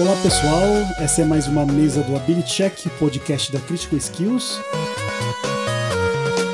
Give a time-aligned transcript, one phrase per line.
[0.00, 0.62] Olá pessoal,
[1.00, 4.60] essa é mais uma mesa do Ability Check, podcast da Critical Skills.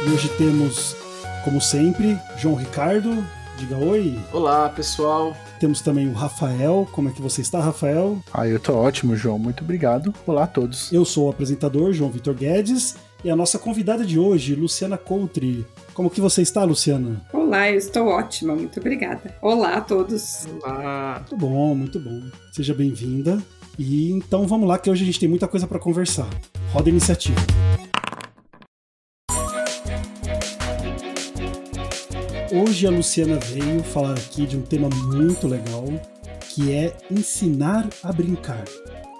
[0.07, 0.96] E hoje temos,
[1.45, 3.22] como sempre, João Ricardo.
[3.59, 4.18] Diga oi.
[4.32, 5.36] Olá pessoal.
[5.61, 6.89] Temos também o Rafael.
[6.91, 8.18] Como é que você está, Rafael?
[8.32, 9.39] Ah, eu tô ótimo, João.
[9.39, 10.14] Muito obrigado.
[10.26, 10.90] Olá a todos.
[10.90, 15.66] Eu sou o apresentador, João Vitor Guedes, e a nossa convidada de hoje, Luciana Country.
[15.95, 17.25] Como que você está, Luciana?
[17.32, 19.35] Olá, eu estou ótima, muito obrigada.
[19.40, 20.46] Olá a todos.
[20.61, 21.21] Olá.
[21.21, 22.21] Muito bom, muito bom.
[22.52, 23.43] Seja bem-vinda.
[23.79, 26.29] E então vamos lá, que hoje a gente tem muita coisa para conversar.
[26.71, 27.40] Roda a iniciativa.
[32.52, 35.86] Hoje a Luciana veio falar aqui de um tema muito legal,
[36.50, 38.64] que é ensinar a brincar.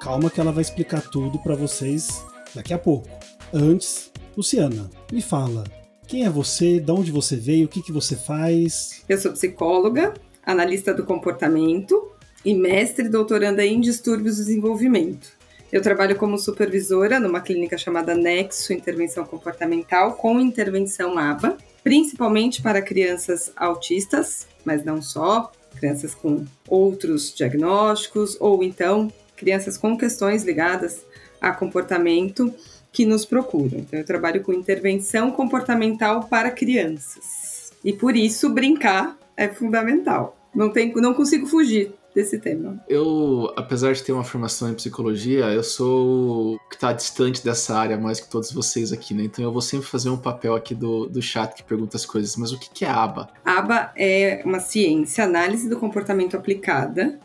[0.01, 2.23] Calma que ela vai explicar tudo para vocês
[2.55, 3.23] daqui a pouco.
[3.57, 5.63] Antes, Luciana, me fala,
[6.09, 9.05] quem é você, de onde você veio, o que, que você faz?
[9.09, 10.13] Eu sou psicóloga,
[10.45, 12.11] analista do comportamento
[12.45, 15.29] e mestre doutoranda em distúrbios do desenvolvimento.
[15.71, 22.83] Eu trabalho como supervisora numa clínica chamada Nexo Intervenção Comportamental com intervenção ABA, principalmente para
[22.83, 31.07] crianças autistas, mas não só, crianças com outros diagnósticos ou então crianças com questões ligadas
[31.41, 32.52] a comportamento
[32.95, 33.80] que nos procuram.
[33.80, 37.73] Então, eu trabalho com intervenção comportamental para crianças.
[37.84, 40.38] E por isso, brincar é fundamental.
[40.54, 42.80] Não, tem, não consigo fugir desse tema.
[42.88, 47.76] Eu, apesar de ter uma formação em psicologia, eu sou o que está distante dessa
[47.76, 49.24] área mais que todos vocês aqui, né?
[49.24, 52.37] Então eu vou sempre fazer um papel aqui do, do chat que pergunta as coisas.
[52.37, 53.28] Mas o que, que é ABA?
[53.45, 57.18] ABA é uma ciência, análise do comportamento aplicada,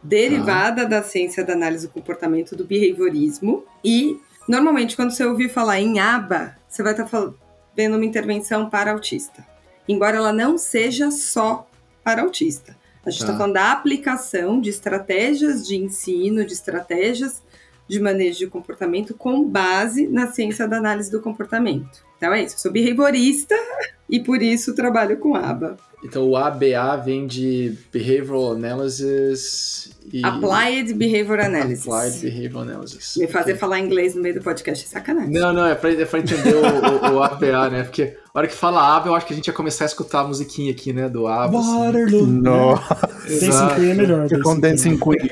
[0.00, 0.84] derivada ah.
[0.84, 5.98] da ciência da análise do comportamento do behaviorismo e Normalmente, quando você ouvir falar em
[5.98, 7.32] aba, você vai estar tá
[7.76, 9.46] vendo uma intervenção para autista.
[9.88, 11.68] Embora ela não seja só
[12.02, 12.76] para autista.
[13.04, 17.42] A gente está tá falando da aplicação de estratégias de ensino, de estratégias
[17.88, 22.04] de manejo de comportamento com base na ciência da análise do comportamento.
[22.16, 23.54] Então é isso, eu sou behaviorista
[24.10, 25.76] e por isso trabalho com ABA.
[26.04, 30.24] Então o ABA vem de Behavioral Analysis e...
[30.24, 31.88] Applied Behavior Analysis.
[31.88, 33.16] Applied Behavior Analysis.
[33.16, 35.32] Me fazer falar inglês no meio do podcast é sacanagem.
[35.32, 37.82] Não, não, é pra, é pra entender o, o, o, ABA, né?
[37.82, 40.20] Porque a hora que fala ABA, eu acho que a gente ia começar a escutar
[40.20, 41.08] a musiquinha aqui, né?
[41.08, 41.58] Do ABA.
[41.58, 42.24] Waterloo.
[42.24, 42.40] Assim.
[42.40, 43.08] Nossa.
[43.26, 44.28] Dancing Queen é melhor.
[44.42, 45.30] Com Dancing Queen.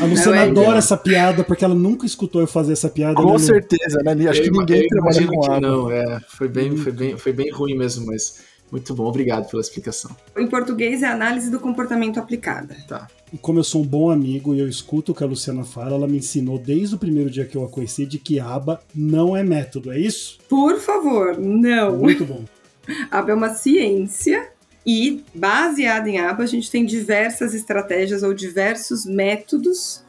[0.00, 3.14] A Luciana é adora essa piada, porque ela nunca escutou eu fazer essa piada.
[3.14, 4.12] Com né, certeza, né?
[4.28, 5.60] Acho eu, que ninguém trabalha com ABA.
[5.60, 6.20] Não, é.
[6.28, 8.51] Foi bem, foi, bem, foi bem ruim mesmo, mas...
[8.72, 10.16] Muito bom, obrigado pela explicação.
[10.34, 12.74] Em português é análise do comportamento aplicada.
[12.88, 13.06] Tá.
[13.30, 15.94] E como eu sou um bom amigo e eu escuto o que a Luciana fala,
[15.94, 19.36] ela me ensinou desde o primeiro dia que eu a conheci de que aba não
[19.36, 20.38] é método, é isso?
[20.48, 21.98] Por favor, não.
[21.98, 22.46] Muito bom.
[23.12, 24.50] aba é uma ciência
[24.86, 30.02] e baseada em aba a gente tem diversas estratégias ou diversos métodos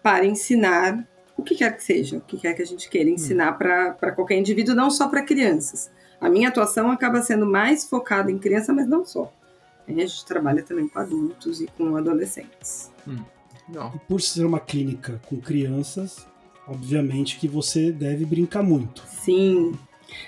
[0.00, 1.04] para ensinar
[1.36, 3.58] o que quer que seja, o que quer que a gente queira ensinar hum.
[3.58, 5.90] para qualquer indivíduo, não só para crianças.
[6.20, 9.32] A minha atuação acaba sendo mais focada em criança, mas não só.
[9.86, 12.90] A gente trabalha também com adultos e com adolescentes.
[13.06, 13.18] Hum,
[13.68, 16.26] e por ser uma clínica com crianças,
[16.66, 19.02] obviamente que você deve brincar muito.
[19.06, 19.74] Sim.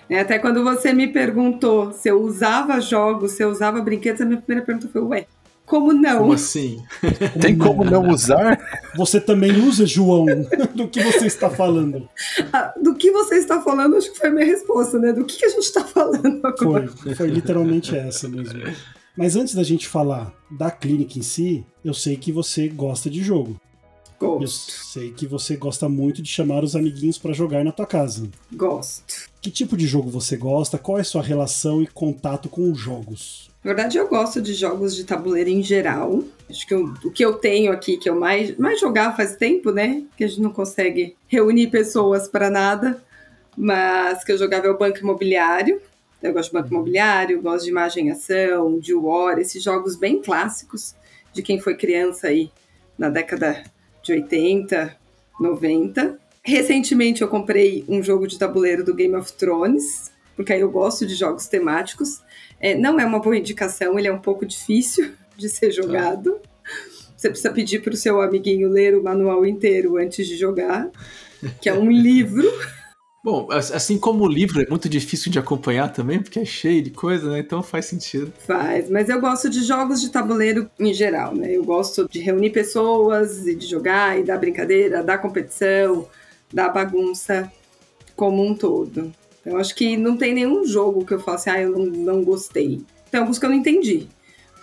[0.09, 4.25] É, até quando você me perguntou se eu usava jogos, se eu usava brinquedos, a
[4.25, 5.27] minha primeira pergunta foi: ué,
[5.69, 6.19] como não?
[6.19, 6.83] Como assim?
[7.41, 8.59] Tem como não usar?
[8.97, 10.27] Você também usa, João?
[10.75, 12.09] Do que você está falando?
[12.53, 15.13] Ah, do que você está falando, acho que foi a minha resposta, né?
[15.13, 16.89] Do que, que a gente está falando agora?
[16.89, 18.61] Foi, foi literalmente essa mesmo.
[19.17, 23.23] Mas antes da gente falar da clínica em si, eu sei que você gosta de
[23.23, 23.61] jogo.
[24.19, 24.43] Gosto.
[24.43, 28.29] Eu sei que você gosta muito de chamar os amiguinhos para jogar na tua casa.
[28.53, 29.29] Gosto.
[29.41, 30.77] Que tipo de jogo você gosta?
[30.77, 33.49] Qual é a sua relação e contato com os jogos?
[33.63, 36.25] Na verdade, eu gosto de jogos de tabuleiro em geral.
[36.51, 39.71] Acho que eu, o que eu tenho aqui, que eu mais, mais jogar faz tempo,
[39.71, 40.03] né?
[40.17, 43.03] Que a gente não consegue reunir pessoas para nada.
[43.57, 45.81] Mas que eu jogava é o Banco Imobiliário.
[46.21, 50.21] Eu gosto de Banco Imobiliário, gosto de Imagem e Ação, de War, esses jogos bem
[50.21, 50.95] clássicos
[51.33, 52.51] de quem foi criança aí
[52.99, 53.63] na década
[54.09, 54.97] de 80,
[55.39, 56.19] 90.
[56.43, 61.07] Recentemente eu comprei um jogo de tabuleiro do Game of Thrones, porque aí eu gosto
[61.07, 62.23] de jogos temáticos.
[62.59, 66.41] É, não é uma boa indicação, ele é um pouco difícil de ser jogado.
[67.17, 70.89] Você precisa pedir para o seu amiguinho ler o manual inteiro antes de jogar,
[71.61, 72.49] que é um livro.
[73.23, 76.91] Bom, assim como o livro é muito difícil de acompanhar também, porque é cheio de
[76.91, 77.41] coisa, né?
[77.41, 78.33] Então faz sentido.
[78.47, 81.51] Faz, mas eu gosto de jogos de tabuleiro em geral, né?
[81.51, 86.09] Eu gosto de reunir pessoas e de jogar e dar brincadeira, dar competição,
[86.53, 87.51] dar bagunça
[88.15, 89.13] como um todo.
[89.45, 92.25] Eu acho que não tem nenhum jogo que eu falo assim, ah, eu não, não
[92.25, 92.83] gostei.
[93.11, 94.09] Tem alguns que eu não entendi.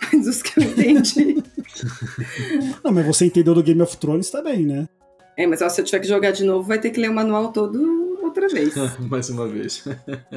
[0.00, 1.42] Mas os que eu entendi.
[2.84, 4.88] Não, mas você entendeu do Game of Thrones também, né?
[5.36, 7.14] É, mas ó, se eu tiver que jogar de novo, vai ter que ler o
[7.14, 8.05] manual todo
[8.36, 8.74] outra vez.
[9.00, 9.84] Mais uma vez.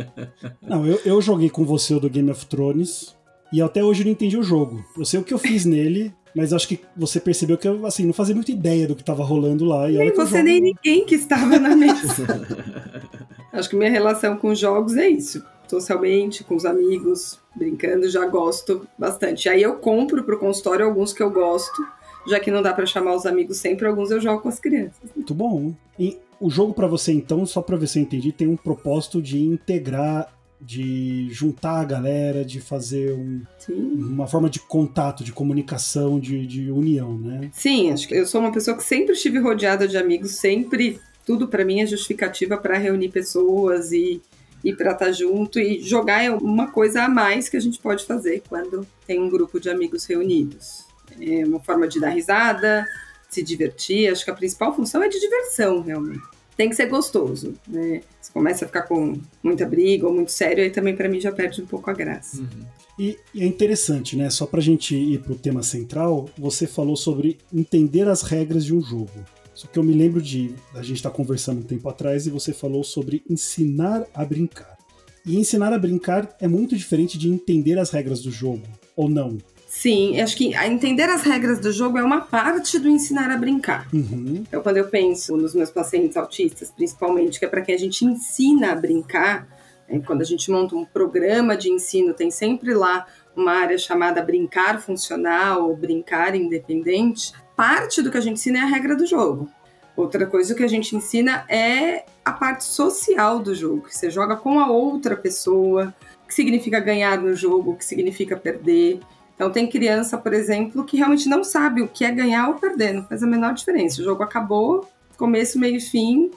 [0.62, 3.16] Não, eu, eu joguei com você o do Game of Thrones
[3.52, 4.84] e até hoje eu não entendi o jogo.
[4.96, 8.06] Eu sei o que eu fiz nele, mas acho que você percebeu que eu, assim,
[8.06, 9.90] não fazia muita ideia do que tava rolando lá.
[9.90, 10.44] E nem você, jogo...
[10.44, 12.48] nem ninguém que estava na mesa.
[13.52, 15.44] acho que minha relação com jogos é isso.
[15.68, 19.50] Socialmente, com os amigos, brincando, já gosto bastante.
[19.50, 21.84] Aí eu compro pro consultório alguns que eu gosto,
[22.28, 25.10] já que não dá para chamar os amigos sempre, alguns eu jogo com as crianças.
[25.16, 25.74] Muito bom.
[25.98, 29.22] E o jogo para você, então, só para ver se eu entendi, tem um propósito
[29.22, 36.20] de integrar de juntar a galera, de fazer um, uma forma de contato, de comunicação,
[36.20, 37.50] de, de união, né?
[37.54, 41.48] Sim, acho que eu sou uma pessoa que sempre estive rodeada de amigos, sempre tudo
[41.48, 44.22] para mim é justificativa para reunir pessoas e
[44.62, 47.80] e para estar tá junto e jogar é uma coisa a mais que a gente
[47.80, 50.86] pode fazer quando tem um grupo de amigos reunidos.
[51.20, 52.86] É uma forma de dar risada,
[53.30, 54.12] se divertir.
[54.12, 56.22] Acho que a principal função é de diversão, realmente
[56.60, 58.02] tem que ser gostoso, né?
[58.20, 61.32] Se começa a ficar com muita briga ou muito sério, aí também para mim já
[61.32, 62.42] perde um pouco a graça.
[62.42, 62.66] Uhum.
[63.00, 64.30] E, e, é interessante, né?
[64.30, 68.82] Só pra gente ir pro tema central, você falou sobre entender as regras de um
[68.82, 69.10] jogo.
[69.56, 72.30] Só que eu me lembro de a gente estar tá conversando um tempo atrás e
[72.30, 74.78] você falou sobre ensinar a brincar.
[75.26, 78.64] E ensinar a brincar é muito diferente de entender as regras do jogo,
[78.98, 79.38] ou não?
[79.70, 83.88] Sim, acho que entender as regras do jogo é uma parte do ensinar a brincar.
[83.94, 84.44] Uhum.
[84.48, 88.04] Então, quando eu penso nos meus pacientes autistas, principalmente, que é para quem a gente
[88.04, 89.48] ensina a brincar,
[89.88, 93.06] é, quando a gente monta um programa de ensino, tem sempre lá
[93.36, 97.32] uma área chamada brincar funcional ou brincar independente.
[97.56, 99.48] Parte do que a gente ensina é a regra do jogo.
[99.96, 104.36] Outra coisa que a gente ensina é a parte social do jogo, que você joga
[104.36, 105.94] com a outra pessoa,
[106.24, 109.00] o que significa ganhar no jogo, o que significa perder.
[109.40, 112.92] Então tem criança, por exemplo, que realmente não sabe o que é ganhar ou perder,
[112.92, 114.02] não faz a menor diferença.
[114.02, 116.30] O jogo acabou, começo, meio e fim.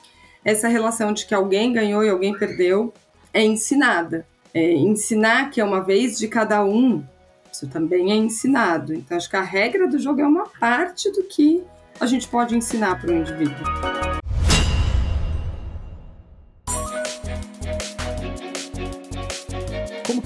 [0.44, 2.94] Essa relação de que alguém ganhou e alguém perdeu
[3.34, 4.24] é ensinada.
[4.54, 7.02] É, ensinar que é uma vez de cada um,
[7.52, 8.94] isso também é ensinado.
[8.94, 11.60] Então acho que a regra do jogo é uma parte do que
[11.98, 14.11] a gente pode ensinar para o indivíduo.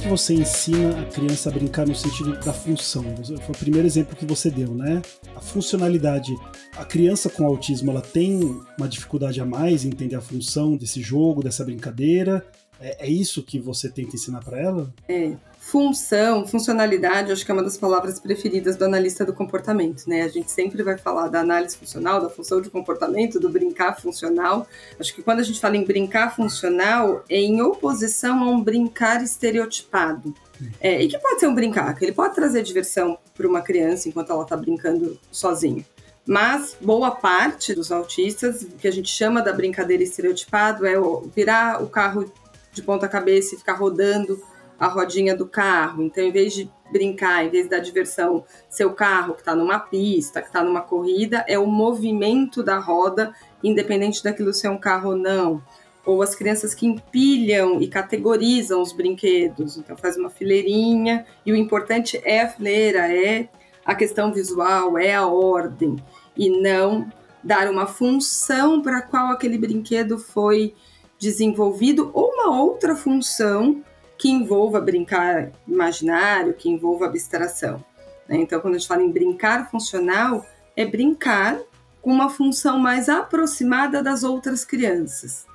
[0.06, 3.02] Que você ensina a criança a brincar no sentido da função?
[3.24, 5.02] Foi o primeiro exemplo que você deu, né?
[5.34, 6.32] A funcionalidade.
[6.76, 8.40] A criança com autismo, ela tem
[8.78, 12.46] uma dificuldade a mais em entender a função desse jogo, dessa brincadeira?
[12.80, 14.94] É, é isso que você tenta ensinar para ela?
[15.08, 15.32] É.
[15.68, 20.22] Função, funcionalidade, acho que é uma das palavras preferidas do analista do comportamento, né?
[20.22, 24.64] A gente sempre vai falar da análise funcional, da função de comportamento, do brincar funcional.
[24.98, 29.20] Acho que quando a gente fala em brincar funcional, é em oposição a um brincar
[29.24, 30.32] estereotipado.
[30.80, 34.08] É, e que pode ser um brincar, que ele pode trazer diversão para uma criança
[34.08, 35.84] enquanto ela está brincando sozinha.
[36.24, 40.94] Mas boa parte dos autistas, que a gente chama da brincadeira estereotipado, é
[41.34, 42.32] virar o carro
[42.72, 44.40] de ponta cabeça e ficar rodando
[44.78, 46.02] a rodinha do carro.
[46.02, 50.40] Então, em vez de brincar, em vez da diversão, seu carro que está numa pista,
[50.40, 55.16] que está numa corrida, é o movimento da roda, independente daquilo ser um carro ou
[55.16, 55.62] não.
[56.04, 59.76] Ou as crianças que empilham e categorizam os brinquedos.
[59.76, 63.48] Então, faz uma fileirinha, e o importante é a fileira, é
[63.84, 65.96] a questão visual, é a ordem,
[66.36, 67.10] e não
[67.42, 70.74] dar uma função para qual aquele brinquedo foi
[71.18, 73.82] desenvolvido ou uma outra função
[74.18, 77.84] que envolva brincar imaginário, que envolva abstração.
[78.28, 78.38] Né?
[78.38, 80.44] Então, quando a gente fala em brincar funcional,
[80.76, 81.60] é brincar
[82.00, 85.46] com uma função mais aproximada das outras crianças.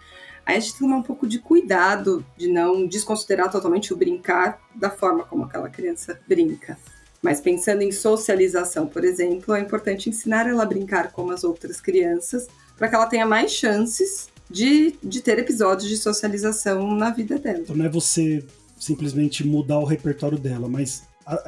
[0.46, 4.89] Aí a gente tem um pouco de cuidado de não desconsiderar totalmente o brincar da
[4.89, 6.77] forma como aquela criança brinca.
[7.22, 11.80] Mas pensando em socialização, por exemplo, é importante ensinar ela a brincar como as outras
[11.80, 17.38] crianças, para que ela tenha mais chances de, de ter episódios de socialização na vida
[17.38, 17.60] dela.
[17.60, 18.43] Então não é você
[18.79, 21.03] simplesmente mudar o repertório dela, mas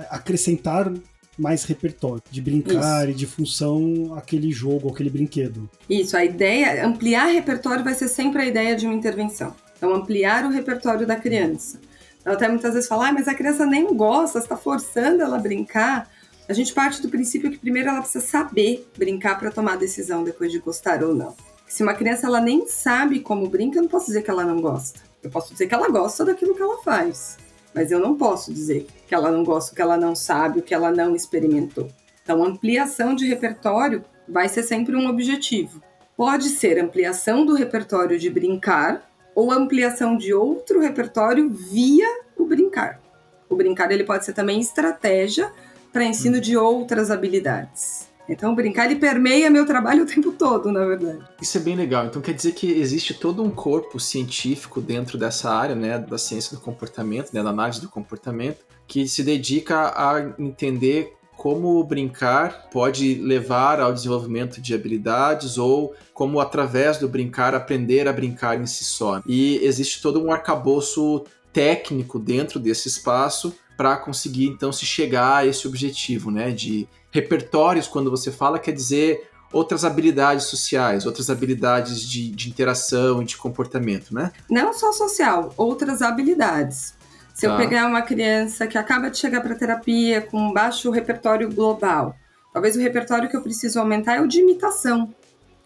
[0.09, 0.91] acrescentar
[1.37, 3.11] mais repertório de brincar Isso.
[3.11, 5.69] e de função aquele jogo, aquele brinquedo.
[5.89, 9.55] Isso, a ideia, ampliar repertório vai ser sempre a ideia de uma intervenção.
[9.75, 11.79] Então, ampliar o repertório da criança.
[12.21, 15.39] Então, até muitas vezes falar, ah, mas a criança nem gosta, está forçando ela a
[15.39, 16.09] brincar.
[16.47, 20.23] A gente parte do princípio que primeiro ela precisa saber brincar para tomar a decisão
[20.23, 21.35] depois de gostar ou não.
[21.73, 24.61] Se uma criança ela nem sabe como brinca, eu não posso dizer que ela não
[24.61, 24.99] gosta.
[25.23, 27.35] Eu posso dizer que ela gosta daquilo que ela faz.
[27.73, 30.71] Mas eu não posso dizer que ela não gosta, que ela não sabe, o que
[30.71, 31.89] ela não experimentou.
[32.21, 35.81] Então, ampliação de repertório vai ser sempre um objetivo.
[36.15, 43.01] Pode ser ampliação do repertório de brincar ou ampliação de outro repertório via o brincar.
[43.49, 45.51] O brincar ele pode ser também estratégia
[45.91, 48.12] para ensino de outras habilidades.
[48.27, 51.19] Então, brincar ele permeia meu trabalho o tempo todo, na verdade.
[51.41, 52.05] Isso é bem legal.
[52.05, 56.55] Então, quer dizer que existe todo um corpo científico dentro dessa área, né, da ciência
[56.55, 63.15] do comportamento, né, da análise do comportamento, que se dedica a entender como brincar pode
[63.15, 68.83] levar ao desenvolvimento de habilidades ou como através do brincar aprender a brincar em si
[68.83, 69.21] só.
[69.25, 75.45] E existe todo um arcabouço técnico dentro desse espaço para conseguir então se chegar a
[75.45, 82.01] esse objetivo, né, de repertórios quando você fala quer dizer outras habilidades sociais, outras habilidades
[82.01, 84.31] de, de interação e de comportamento, né?
[84.49, 86.95] Não só social, outras habilidades.
[87.35, 87.53] Se tá.
[87.53, 92.15] eu pegar uma criança que acaba de chegar para terapia com baixo repertório global,
[92.51, 95.13] talvez o repertório que eu preciso aumentar é o de imitação,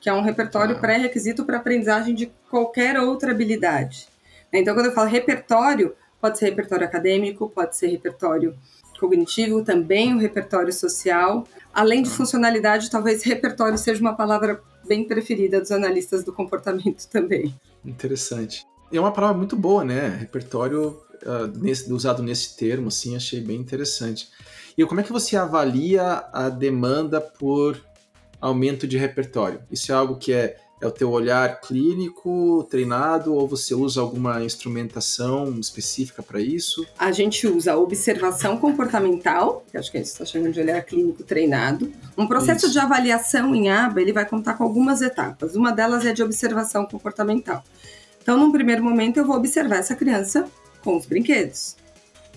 [0.02, 0.82] que é um repertório tá.
[0.82, 4.08] pré-requisito para aprendizagem de qualquer outra habilidade.
[4.52, 8.58] Então, quando eu falo repertório, pode ser repertório acadêmico, pode ser repertório
[9.00, 11.48] cognitivo, também o repertório social.
[11.74, 17.54] Além de funcionalidade, talvez repertório seja uma palavra bem preferida dos analistas do comportamento também.
[17.86, 18.66] Interessante.
[18.92, 20.08] É uma palavra muito boa, né?
[20.20, 24.30] Repertório uh, nesse, usado nesse termo, assim, achei bem interessante.
[24.78, 27.82] E como é que você avalia a demanda por
[28.40, 29.62] aumento de repertório?
[29.72, 34.44] Isso é algo que é, é o teu olhar clínico, treinado, ou você usa alguma
[34.44, 36.86] instrumentação específica para isso?
[37.00, 40.80] A gente usa a observação comportamental, que acho que a gente está chamando de olhar
[40.84, 41.92] clínico treinado.
[42.16, 42.74] Um processo isso.
[42.74, 45.56] de avaliação em aba, ele vai contar com algumas etapas.
[45.56, 47.64] Uma delas é de observação comportamental.
[48.22, 50.46] Então, num primeiro momento, eu vou observar essa criança
[50.84, 51.76] com os brinquedos.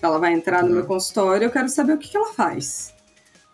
[0.01, 0.87] Ela vai entrar no meu uhum.
[0.87, 2.90] consultório, eu quero saber o que, que ela faz.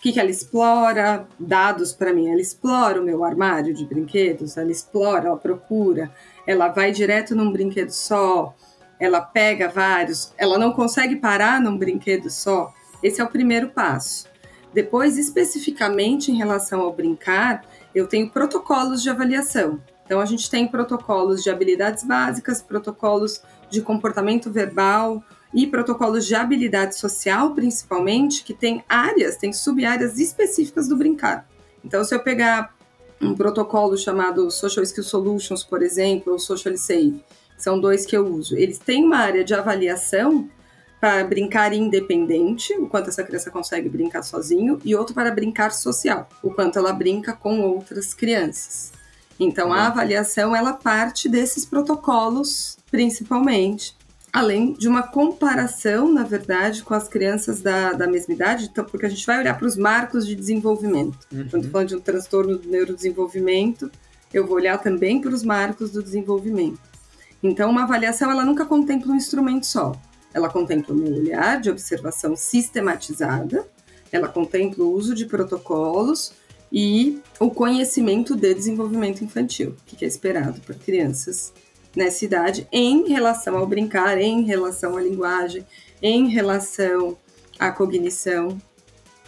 [0.07, 2.29] Que, que ela explora, dados para mim.
[2.29, 6.09] Ela explora o meu armário de brinquedos, ela explora, ela procura,
[6.45, 8.55] ela vai direto num brinquedo só,
[8.97, 12.73] ela pega vários, ela não consegue parar num brinquedo só.
[13.03, 14.29] Esse é o primeiro passo.
[14.73, 19.77] Depois, especificamente em relação ao brincar, eu tenho protocolos de avaliação.
[20.05, 26.35] Então, a gente tem protocolos de habilidades básicas, protocolos de comportamento verbal e protocolos de
[26.35, 31.47] habilidade social, principalmente, que tem áreas, tem sub-áreas específicas do brincar.
[31.83, 32.75] Então, se eu pegar
[33.21, 37.23] um protocolo chamado Social Skill Solutions, por exemplo, ou Social Save,
[37.57, 38.55] são dois que eu uso.
[38.55, 40.49] Eles têm uma área de avaliação
[40.99, 46.27] para brincar independente, o quanto essa criança consegue brincar sozinho, e outro para brincar social,
[46.41, 48.91] o quanto ela brinca com outras crianças.
[49.39, 53.95] Então, a avaliação ela parte desses protocolos, principalmente,
[54.31, 59.05] além de uma comparação, na verdade, com as crianças da, da mesma idade, então, porque
[59.05, 61.17] a gente vai olhar para os marcos de desenvolvimento.
[61.31, 61.47] Uhum.
[61.49, 63.91] Quando falando de um transtorno do neurodesenvolvimento,
[64.33, 66.79] eu vou olhar também para os marcos do desenvolvimento.
[67.41, 69.93] Então, uma avaliação ela nunca contempla um instrumento só.
[70.33, 73.67] Ela contempla o meu olhar de observação sistematizada,
[74.11, 76.33] ela contempla o uso de protocolos
[76.71, 81.53] e o conhecimento de desenvolvimento infantil, que é esperado para crianças
[81.97, 85.65] nessa idade em relação ao brincar, em relação à linguagem,
[86.01, 87.17] em relação
[87.57, 88.55] à cognição.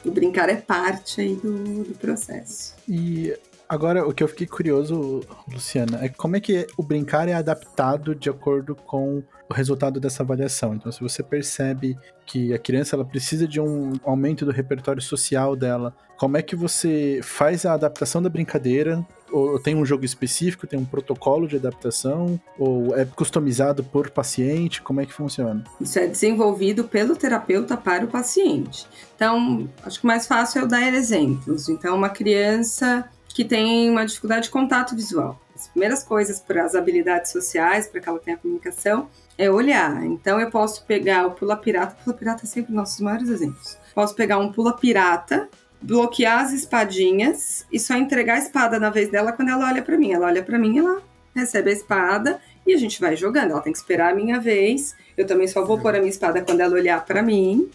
[0.06, 2.76] O brincar é parte aí do, do processo.
[2.88, 3.36] E
[3.68, 5.22] agora o que eu fiquei curioso,
[5.52, 10.22] Luciana, é como é que o brincar é adaptado de acordo com o resultado dessa
[10.22, 10.76] avaliação.
[10.76, 15.56] Então, se você percebe que a criança ela precisa de um aumento do repertório social
[15.56, 19.04] dela, como é que você faz a adaptação da brincadeira?
[19.32, 22.40] Ou tem um jogo específico, tem um protocolo de adaptação?
[22.58, 24.82] Ou é customizado por paciente?
[24.82, 25.64] Como é que funciona?
[25.80, 28.88] Isso é desenvolvido pelo terapeuta para o paciente.
[29.16, 31.70] Então, acho que o mais fácil é eu dar exemplos.
[31.70, 35.40] Então, uma criança que tem uma dificuldade de contato visual.
[35.56, 40.06] As primeiras coisas para as habilidades sociais, para que ela tenha comunicação, é olhar.
[40.06, 43.78] Então eu posso pegar o pula pirata, o pula pirata é sempre nossos maiores exemplos.
[43.96, 45.50] Posso pegar um pula pirata,
[45.82, 49.98] bloquear as espadinhas e só entregar a espada na vez dela quando ela olha para
[49.98, 50.12] mim.
[50.12, 51.02] Ela olha para mim, ela
[51.36, 53.52] recebe a espada e a gente vai jogando.
[53.52, 54.96] Ela tem que esperar a minha vez.
[55.18, 57.70] Eu também só vou pôr a minha espada quando ela olhar para mim.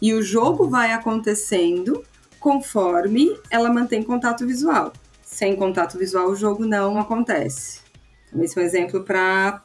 [0.00, 2.04] E o jogo vai acontecendo
[2.38, 4.92] conforme ela mantém contato visual.
[5.22, 7.80] Sem contato visual, o jogo não acontece.
[8.28, 9.62] Então, esse é um exemplo para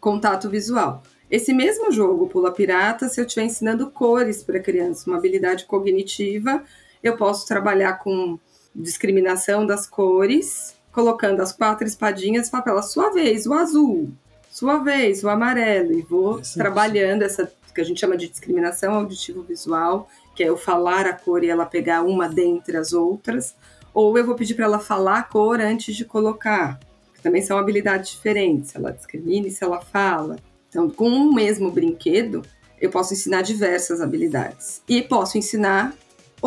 [0.00, 1.02] contato visual.
[1.30, 6.62] Esse mesmo jogo, Pula Pirata, se eu estiver ensinando cores para criança, uma habilidade cognitiva,
[7.04, 8.38] eu posso trabalhar com
[8.74, 14.10] discriminação das cores, colocando as quatro espadinhas e falar para ela, sua vez, o azul,
[14.50, 20.08] sua vez, o amarelo, e vou trabalhando essa que a gente chama de discriminação auditivo-visual,
[20.34, 23.56] que é eu falar a cor e ela pegar uma dentre as outras,
[23.92, 26.78] ou eu vou pedir para ela falar a cor antes de colocar
[27.24, 28.76] também são habilidades diferentes.
[28.76, 30.36] Ela discrimina e se ela fala.
[30.68, 32.42] Então, com um mesmo brinquedo,
[32.78, 34.82] eu posso ensinar diversas habilidades.
[34.86, 35.96] E posso ensinar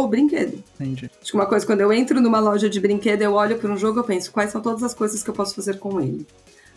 [0.04, 0.64] o brinquedo.
[0.76, 1.10] Entendi.
[1.20, 3.78] Acho que uma coisa, quando eu entro numa loja de brinquedo, eu olho para um
[3.78, 6.26] jogo, eu penso, quais são todas as coisas que eu posso fazer com ele?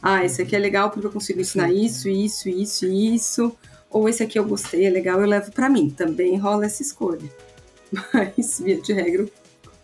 [0.03, 3.53] Ah, esse aqui é legal porque eu consigo ensinar isso, isso, isso e isso.
[3.91, 5.91] Ou esse aqui eu gostei, é legal, eu levo para mim.
[5.91, 7.29] Também rola essa escolha.
[8.15, 9.27] Mas, via de regra,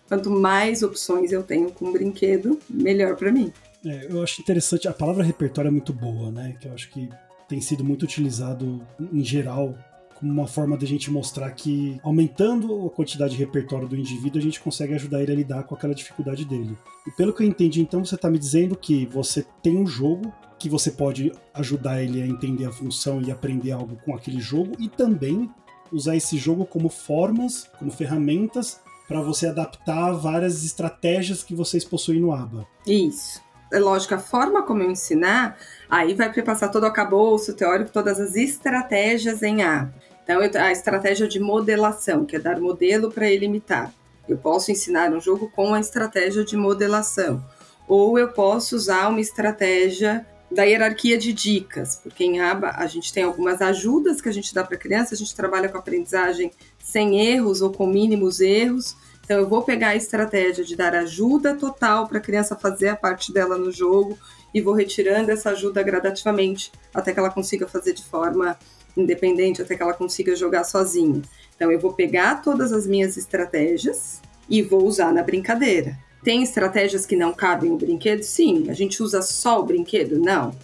[0.09, 3.53] quanto mais opções eu tenho com brinquedo, melhor para mim.
[3.85, 6.57] É, eu acho interessante, a palavra repertório é muito boa, né?
[6.59, 7.11] Que eu acho que
[7.47, 8.81] tem sido muito utilizado
[9.13, 9.77] em geral
[10.19, 14.43] como uma forma da gente mostrar que aumentando a quantidade de repertório do indivíduo, a
[14.43, 16.77] gente consegue ajudar ele a lidar com aquela dificuldade dele.
[17.07, 20.33] E pelo que eu entendi, então você está me dizendo que você tem um jogo
[20.59, 24.73] que você pode ajudar ele a entender a função e aprender algo com aquele jogo
[24.79, 25.51] e também
[25.93, 32.21] usar esse jogo como formas, como ferramentas para você adaptar várias estratégias que vocês possuem
[32.21, 32.67] no ABA.
[32.87, 33.45] Isso.
[33.73, 35.59] É lógico, a forma como eu ensinar,
[35.91, 39.91] aí vai prepassar todo o acabouço teórico, todas as estratégias em A.
[40.27, 43.95] Então, a estratégia de modelação, que é dar modelo para ele imitar.
[44.29, 47.45] Eu posso ensinar um jogo com a estratégia de modelação.
[47.87, 53.13] Ou eu posso usar uma estratégia da hierarquia de dicas, porque em aba a gente
[53.13, 56.51] tem algumas ajudas que a gente dá para a criança, a gente trabalha com aprendizagem
[56.79, 58.97] sem erros ou com mínimos erros.
[59.25, 62.97] Então eu vou pegar a estratégia de dar ajuda total para a criança fazer a
[62.97, 64.19] parte dela no jogo
[64.55, 68.57] e vou retirando essa ajuda gradativamente até que ela consiga fazer de forma
[68.97, 71.23] independente, até que ela consiga jogar sozinha.
[71.55, 75.99] Então eu vou pegar todas as minhas estratégias e vou usar na brincadeira.
[76.23, 78.23] Tem estratégias que não cabem no brinquedo?
[78.23, 78.67] Sim.
[78.69, 80.19] A gente usa só o brinquedo?
[80.19, 80.57] Não.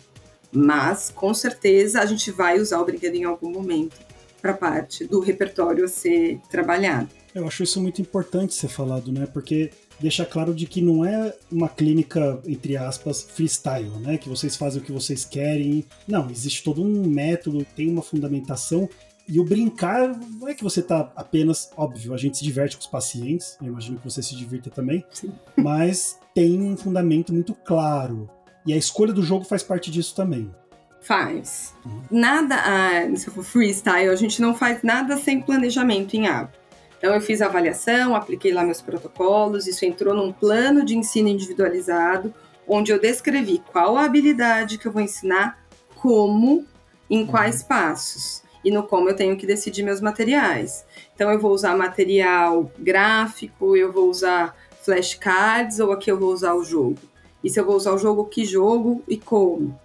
[0.50, 3.96] Mas, com certeza, a gente vai usar o brinquedo em algum momento
[4.40, 7.08] para parte do repertório a ser trabalhado.
[7.34, 9.26] Eu acho isso muito importante ser falado, né?
[9.26, 14.18] Porque deixa claro de que não é uma clínica, entre aspas, freestyle, né?
[14.18, 15.84] Que vocês fazem o que vocês querem.
[16.06, 18.88] Não, existe todo um método, tem uma fundamentação
[19.28, 22.82] e o brincar não é que você tá apenas, óbvio, a gente se diverte com
[22.82, 25.33] os pacientes, eu imagino que você se divirta também, Sim.
[25.57, 28.28] mas tem um fundamento muito claro.
[28.66, 30.52] E a escolha do jogo faz parte disso também.
[31.00, 31.74] Faz.
[32.11, 36.62] Nada, ah, se for freestyle, a gente não faz nada sem planejamento em água.
[37.02, 41.26] Então eu fiz a avaliação, apliquei lá meus protocolos, isso entrou num plano de ensino
[41.26, 42.32] individualizado,
[42.64, 45.58] onde eu descrevi qual a habilidade que eu vou ensinar,
[45.96, 46.64] como,
[47.10, 50.84] em quais passos e no como eu tenho que decidir meus materiais.
[51.12, 56.54] Então eu vou usar material gráfico, eu vou usar flashcards ou aqui eu vou usar
[56.54, 57.00] o jogo.
[57.42, 59.76] E se eu vou usar o jogo, que jogo e como.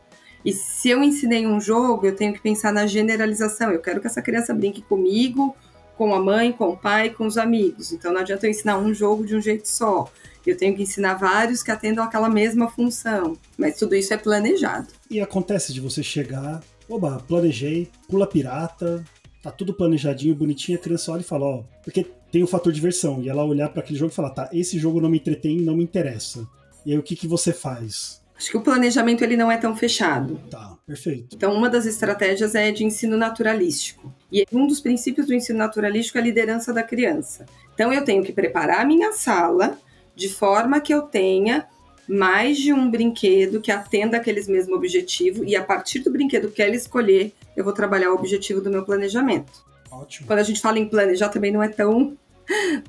[0.45, 3.71] E se eu ensinei um jogo, eu tenho que pensar na generalização.
[3.71, 5.55] Eu quero que essa criança brinque comigo,
[5.97, 7.91] com a mãe, com o pai, com os amigos.
[7.91, 10.09] Então não adianta eu ensinar um jogo de um jeito só.
[10.45, 13.37] Eu tenho que ensinar vários que atendam aquela mesma função.
[13.57, 14.87] Mas tudo isso é planejado.
[15.09, 19.03] E acontece de você chegar oba, planejei, pula pirata,
[19.41, 23.21] tá tudo planejadinho, bonitinho, a criança olha e fala, ó, porque tem o fator diversão,
[23.21, 25.75] e ela olhar para aquele jogo e falar, tá, esse jogo não me entretém, não
[25.75, 26.47] me interessa.
[26.85, 28.21] E aí o que, que você faz?
[28.37, 30.39] Acho que o planejamento ele não é tão fechado.
[30.49, 31.35] Tá, perfeito.
[31.35, 34.13] Então, uma das estratégias é de ensino naturalístico.
[34.31, 37.45] E um dos princípios do ensino naturalístico é a liderança da criança.
[37.73, 39.77] Então, eu tenho que preparar a minha sala
[40.15, 41.67] de forma que eu tenha
[42.07, 46.61] mais de um brinquedo que atenda aqueles mesmo objetivo e a partir do brinquedo que
[46.61, 49.65] ela escolher, eu vou trabalhar o objetivo do meu planejamento.
[49.91, 50.25] Ótimo.
[50.27, 52.17] Quando a gente fala em planejar também não é tão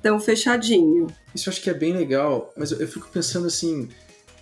[0.00, 1.08] tão fechadinho.
[1.34, 3.88] Isso eu acho que é bem legal, mas eu, eu fico pensando assim,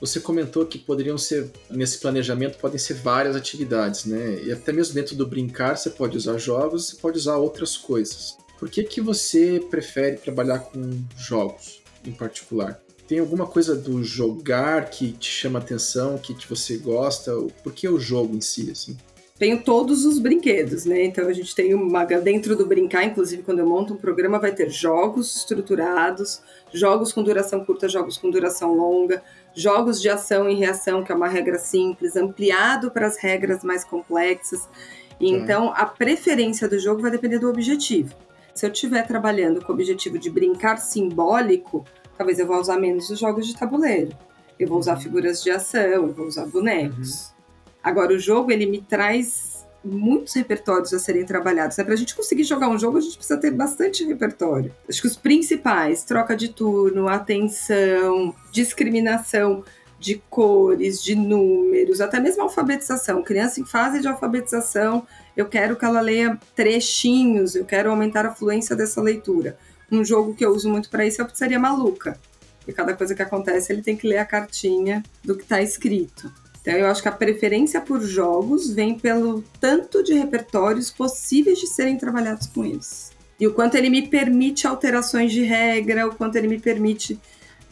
[0.01, 4.43] você comentou que poderiam ser, nesse planejamento, podem ser várias atividades, né?
[4.43, 8.37] E até mesmo dentro do brincar, você pode usar jogos, você pode usar outras coisas.
[8.59, 12.81] Por que, que você prefere trabalhar com jogos em particular?
[13.07, 17.33] Tem alguma coisa do jogar que te chama atenção, que você gosta?
[17.63, 18.97] Por que o jogo em si, assim?
[19.39, 21.05] Tenho todos os brinquedos, né?
[21.05, 24.55] Então a gente tem uma dentro do brincar, inclusive quando eu monto um programa, vai
[24.55, 26.41] ter jogos estruturados,
[26.73, 29.23] jogos com duração curta, jogos com duração longa,
[29.57, 33.83] jogos de ação e reação, que é uma regra simples, ampliado para as regras mais
[33.83, 34.69] complexas.
[35.19, 38.15] Então, a preferência do jogo vai depender do objetivo.
[38.55, 41.85] Se eu estiver trabalhando com o objetivo de brincar simbólico,
[42.19, 44.15] talvez eu vá usar menos os jogos de tabuleiro.
[44.59, 47.29] Eu vou usar figuras de ação, eu vou usar bonecos.
[47.29, 47.37] Uhum.
[47.83, 49.56] Agora, o jogo, ele me traz
[49.87, 51.77] muitos repertórios a serem trabalhados.
[51.77, 51.85] Né?
[51.85, 54.75] Para a gente conseguir jogar um jogo, a gente precisa ter bastante repertório.
[54.89, 59.65] Acho que os principais, troca de turno, atenção, discriminação
[59.99, 63.23] de cores, de números, até mesmo alfabetização.
[63.23, 68.35] Criança em fase de alfabetização, eu quero que ela leia trechinhos, eu quero aumentar a
[68.35, 69.57] fluência dessa leitura.
[69.91, 72.19] Um jogo que eu uso muito para isso é a Pizzaria Maluca.
[72.67, 76.33] E cada coisa que acontece, ele tem que ler a cartinha do que está escrito.
[76.67, 81.69] Então, eu acho que a preferência por jogos vem pelo tanto de repertórios possíveis de
[81.69, 83.13] serem trabalhados com eles.
[83.39, 87.21] E o quanto ele me permite alterações de regra, o quanto ele me permite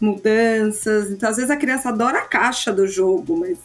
[0.01, 1.11] mudanças.
[1.11, 3.59] Então, às vezes a criança adora a caixa do jogo, mas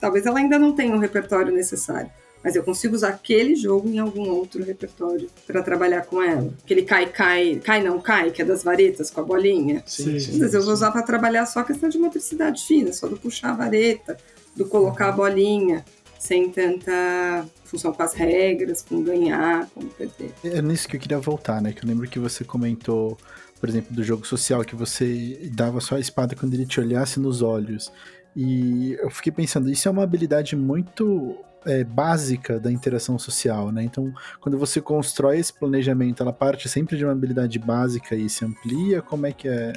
[0.00, 2.08] talvez ela ainda não tenha o repertório necessário.
[2.44, 6.54] Mas eu consigo usar aquele jogo em algum outro repertório para trabalhar com ela.
[6.62, 9.82] Aquele cai, cai, cai não cai, que é das varetas com a bolinha.
[9.84, 10.14] Sim.
[10.14, 13.16] Às vezes eu vou usar para trabalhar só a questão de motricidade fina, só do
[13.16, 14.16] puxar a vareta,
[14.56, 15.84] do colocar a bolinha,
[16.18, 20.32] sem tanta função com as regras, com ganhar, com perder.
[20.44, 21.72] É nisso que eu queria voltar, né?
[21.72, 23.16] Que eu lembro que você comentou,
[23.60, 27.20] por exemplo, do jogo social, que você dava só a espada quando ele te olhasse
[27.20, 27.92] nos olhos.
[28.34, 33.82] E eu fiquei pensando, isso é uma habilidade muito é, básica da interação social, né?
[33.82, 38.44] Então, quando você constrói esse planejamento, ela parte sempre de uma habilidade básica e se
[38.44, 39.02] amplia?
[39.02, 39.72] Como é que é?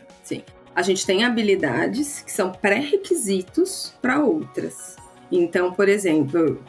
[0.75, 4.95] A gente tem habilidades que são pré-requisitos para outras.
[5.31, 6.59] Então, por exemplo, eu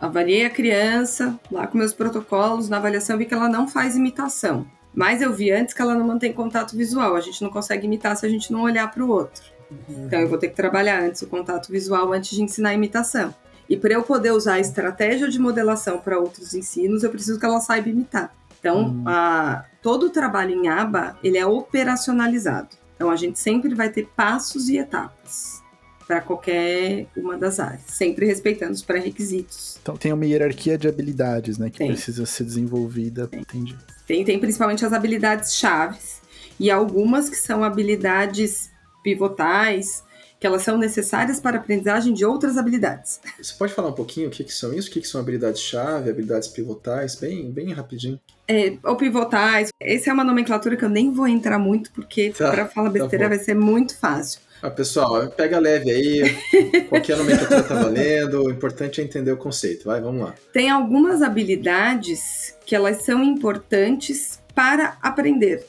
[0.00, 4.66] avaliei a criança lá com meus protocolos, na avaliação vi que ela não faz imitação.
[4.94, 7.14] Mas eu vi antes que ela não mantém contato visual.
[7.14, 9.42] A gente não consegue imitar se a gente não olhar para o outro.
[9.88, 13.32] Então eu vou ter que trabalhar antes o contato visual antes de ensinar a imitação.
[13.68, 17.46] E para eu poder usar a estratégia de modelação para outros ensinos, eu preciso que
[17.46, 18.32] ela saiba imitar.
[18.58, 19.04] Então, Hum.
[19.06, 22.79] a- todo o trabalho em aba, ele é operacionalizado.
[23.00, 25.62] Então, a gente sempre vai ter passos e etapas
[26.06, 29.78] para qualquer uma das áreas, sempre respeitando os pré-requisitos.
[29.80, 31.70] Então tem uma hierarquia de habilidades, né?
[31.70, 31.86] Que Tem.
[31.86, 33.26] precisa ser desenvolvida.
[33.32, 33.74] Entendi.
[34.06, 36.20] Tem, tem principalmente as habilidades chaves
[36.58, 38.70] e algumas que são habilidades
[39.02, 40.04] pivotais,
[40.40, 43.20] que elas são necessárias para a aprendizagem de outras habilidades.
[43.40, 44.88] Você pode falar um pouquinho o que, que são isso?
[44.88, 47.14] O que, que são habilidades-chave, habilidades pivotais?
[47.14, 48.18] Bem, bem rapidinho.
[48.48, 49.68] É, ou pivotais.
[49.78, 53.26] Essa é uma nomenclatura que eu nem vou entrar muito, porque Tá, para falar besteira
[53.26, 53.36] bom.
[53.36, 54.40] vai ser muito fácil.
[54.62, 56.84] Ah, pessoal, pega leve aí.
[56.88, 58.42] Qualquer nomenclatura tá valendo.
[58.44, 59.84] O importante é entender o conceito.
[59.84, 60.34] Vai, vamos lá.
[60.52, 65.66] Tem algumas habilidades que elas são importantes para aprender.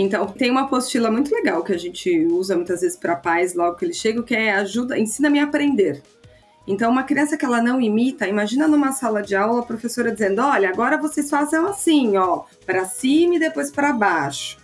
[0.00, 3.76] Então, tem uma apostila muito legal que a gente usa muitas vezes para pais logo
[3.76, 6.00] que eles chegam, que é ajuda, ensina-me a aprender.
[6.68, 10.40] Então, uma criança que ela não imita, imagina numa sala de aula a professora dizendo:
[10.40, 14.58] "Olha, agora vocês fazem assim, ó, para cima e depois para baixo".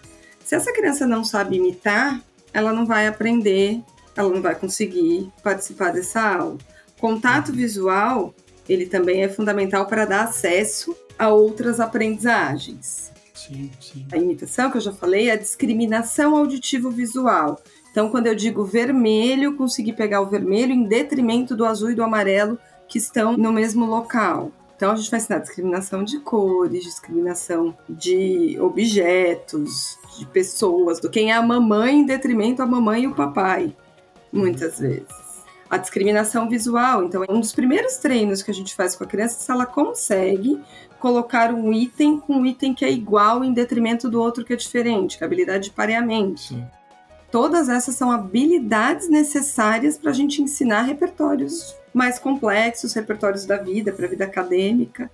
[0.45, 3.83] Se essa criança não sabe imitar, ela não vai aprender,
[4.15, 6.59] ela não vai conseguir participar dessa aula.
[7.01, 8.33] Contato visual,
[8.69, 13.04] ele também é fundamental para dar acesso a outras aprendizagens.
[13.35, 14.07] Sim, sim.
[14.13, 17.61] A imitação, que eu já falei, é a discriminação auditivo-visual.
[17.91, 22.03] Então, quando eu digo vermelho, consegui pegar o vermelho em detrimento do azul e do
[22.03, 24.53] amarelo que estão no mesmo local.
[24.77, 31.31] Então, a gente vai ensinar discriminação de cores, discriminação de objetos, de pessoas, do quem
[31.31, 33.75] é a mamãe em detrimento a mamãe e o papai,
[34.33, 35.24] muitas vezes.
[35.75, 39.07] A discriminação visual, então, é um dos primeiros treinos que a gente faz com a
[39.09, 40.61] criança se ela consegue
[41.01, 44.57] colocar um item com um item que é igual em detrimento do outro que é
[44.57, 46.39] diferente, que é a habilidade de pareamento.
[46.39, 46.65] Sim.
[47.29, 53.93] Todas essas são habilidades necessárias para a gente ensinar repertórios mais complexos, repertórios da vida,
[53.93, 55.11] para a vida acadêmica.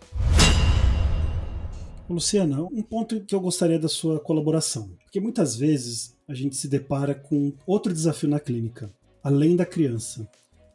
[2.07, 4.91] Luciana, um ponto que eu gostaria da sua colaboração.
[5.05, 8.91] Porque muitas vezes a gente se depara com outro desafio na clínica,
[9.25, 10.29] além da criança,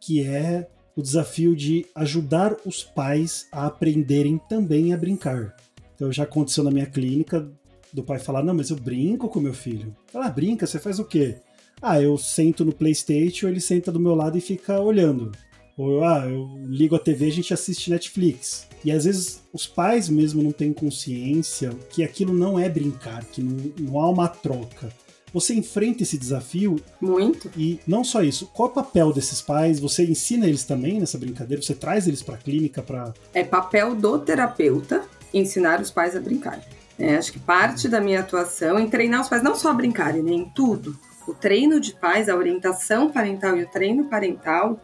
[0.05, 5.55] que é o desafio de ajudar os pais a aprenderem também a brincar.
[5.95, 7.51] Então já aconteceu na minha clínica
[7.91, 9.95] do pai falar: Não, mas eu brinco com meu filho.
[10.13, 11.37] Ela brinca, você faz o quê?
[11.81, 15.31] Ah, eu sento no PlayStation, ele senta do meu lado e fica olhando.
[15.77, 18.67] Ou eu, ah, eu ligo a TV a gente assiste Netflix.
[18.83, 23.41] E às vezes os pais mesmo não têm consciência que aquilo não é brincar, que
[23.41, 24.89] não, não há uma troca.
[25.35, 27.51] Você enfrenta esse desafio Muito.
[27.57, 29.81] e não só isso, qual é o papel desses pais?
[29.81, 31.61] Você ensina eles também nessa brincadeira?
[31.61, 36.21] Você traz eles para a clínica para É papel do terapeuta ensinar os pais a
[36.21, 36.61] brincar.
[36.97, 40.23] É, acho que parte da minha atuação em treinar os pais não só a brincarem,
[40.23, 40.97] né, em tudo.
[41.27, 44.79] O treino de pais, a orientação parental e o treino parental,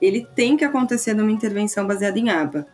[0.00, 2.64] ele tem que acontecer numa intervenção baseada em aba.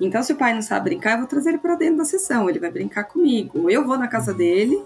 [0.00, 2.50] Então, se o pai não sabe brincar, eu vou trazer ele para dentro da sessão,
[2.50, 3.70] ele vai brincar comigo.
[3.70, 4.82] Eu vou na casa dele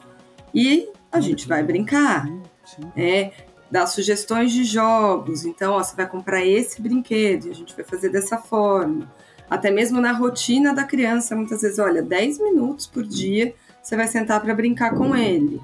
[0.54, 2.29] e a gente vai brincar.
[2.96, 3.33] É,
[3.70, 5.44] dar sugestões de jogos.
[5.44, 9.11] Então, ó, você vai comprar esse brinquedo e a gente vai fazer dessa forma.
[9.48, 14.09] Até mesmo na rotina da criança, muitas vezes, olha, 10 minutos por dia você vai
[14.09, 15.61] sentar para brincar com ele.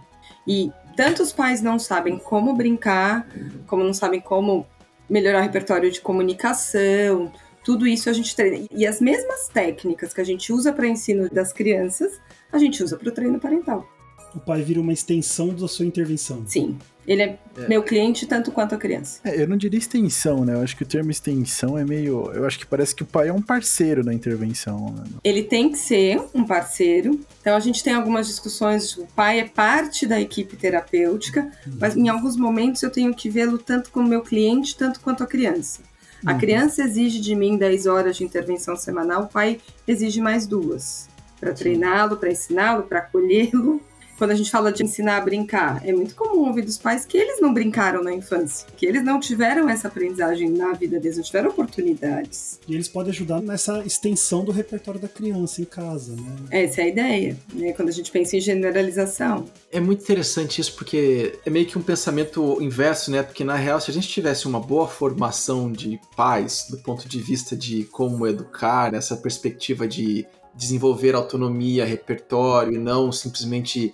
[0.46, 3.26] E tanto os pais não sabem como brincar,
[3.66, 4.64] como não sabem como
[5.10, 7.32] melhorar o repertório de comunicação.
[7.64, 8.66] Tudo isso a gente treina.
[8.70, 12.20] E as mesmas técnicas que a gente usa para ensino das crianças,
[12.52, 13.88] a gente usa para o treino parental.
[14.34, 16.42] O pai vira uma extensão da sua intervenção.
[16.46, 16.76] Sim.
[17.04, 17.68] Ele é, É.
[17.68, 19.18] meu cliente tanto quanto a criança.
[19.24, 20.54] É, eu não diria extensão, né?
[20.54, 22.30] Eu acho que o termo extensão é meio.
[22.32, 24.94] Eu acho que parece que o pai é um parceiro na intervenção.
[24.94, 25.04] Né?
[25.24, 27.18] Ele tem que ser um parceiro.
[27.40, 28.96] Então a gente tem algumas discussões.
[28.96, 33.58] O pai é parte da equipe terapêutica, mas em alguns momentos eu tenho que vê-lo
[33.58, 35.80] tanto como meu cliente, tanto quanto a criança.
[36.24, 36.38] A Uhum.
[36.38, 41.08] criança exige de mim 10 horas de intervenção semanal, o pai exige mais duas.
[41.40, 43.80] Para treiná-lo, para ensiná-lo, para acolhê-lo.
[44.22, 47.18] Quando a gente fala de ensinar a brincar, é muito comum ouvir dos pais que
[47.18, 51.24] eles não brincaram na infância, que eles não tiveram essa aprendizagem na vida deles, não
[51.24, 52.60] tiveram oportunidades.
[52.68, 56.36] E eles podem ajudar nessa extensão do repertório da criança em casa, né?
[56.52, 57.72] Essa é a ideia, né?
[57.72, 59.44] quando a gente pensa em generalização.
[59.72, 63.24] É muito interessante isso porque é meio que um pensamento inverso, né?
[63.24, 67.20] Porque na real, se a gente tivesse uma boa formação de pais, do ponto de
[67.20, 73.92] vista de como educar, essa perspectiva de desenvolver autonomia, repertório e não simplesmente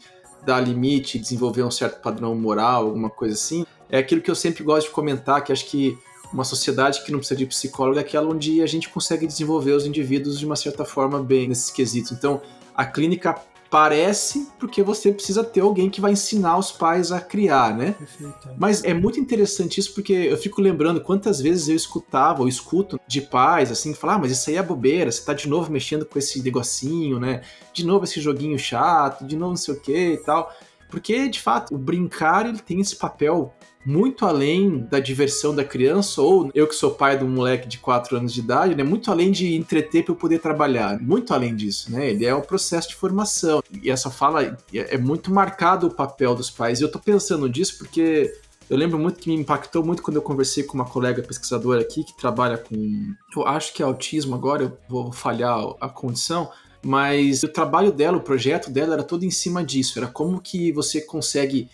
[0.49, 4.65] dar limite, desenvolver um certo padrão moral, alguma coisa assim, é aquilo que eu sempre
[4.65, 5.97] gosto de comentar, que acho que
[6.33, 9.85] uma sociedade que não precisa de psicólogo é aquela onde a gente consegue desenvolver os
[9.85, 12.13] indivíduos de uma certa forma bem nesses quesitos.
[12.13, 12.41] Então,
[12.75, 13.35] a clínica
[13.71, 17.93] parece porque você precisa ter alguém que vai ensinar os pais a criar, né?
[17.93, 18.51] Perfeito.
[18.57, 22.99] Mas é muito interessante isso porque eu fico lembrando quantas vezes eu escutava ou escuto
[23.07, 26.07] de pais assim, falar, ah, mas isso aí é bobeira, você tá de novo mexendo
[26.07, 27.43] com esse negocinho, né?
[27.73, 30.53] De novo esse joguinho chato, de novo não sei o que e tal.
[30.91, 33.55] Porque, de fato, o brincar ele tem esse papel
[33.89, 37.79] muito além da diversão da criança, ou eu que sou pai de um moleque de
[37.79, 38.85] 4 anos de idade, né?
[38.85, 41.01] Muito além de entreter para eu poder trabalhar.
[41.01, 42.11] Muito além disso, né?
[42.11, 43.63] Ele é um processo de formação.
[43.83, 46.81] E essa fala é é muito marcado o papel dos pais.
[46.81, 48.31] E eu tô pensando nisso porque
[48.69, 52.05] eu lembro muito que me impactou muito quando eu conversei com uma colega pesquisadora aqui
[52.05, 53.15] que trabalha com.
[53.35, 56.51] Eu acho que é autismo agora, eu vou falhar a condição.
[56.85, 59.99] Mas o trabalho dela, o projeto dela era todo em cima disso.
[59.99, 61.69] Era como que você consegue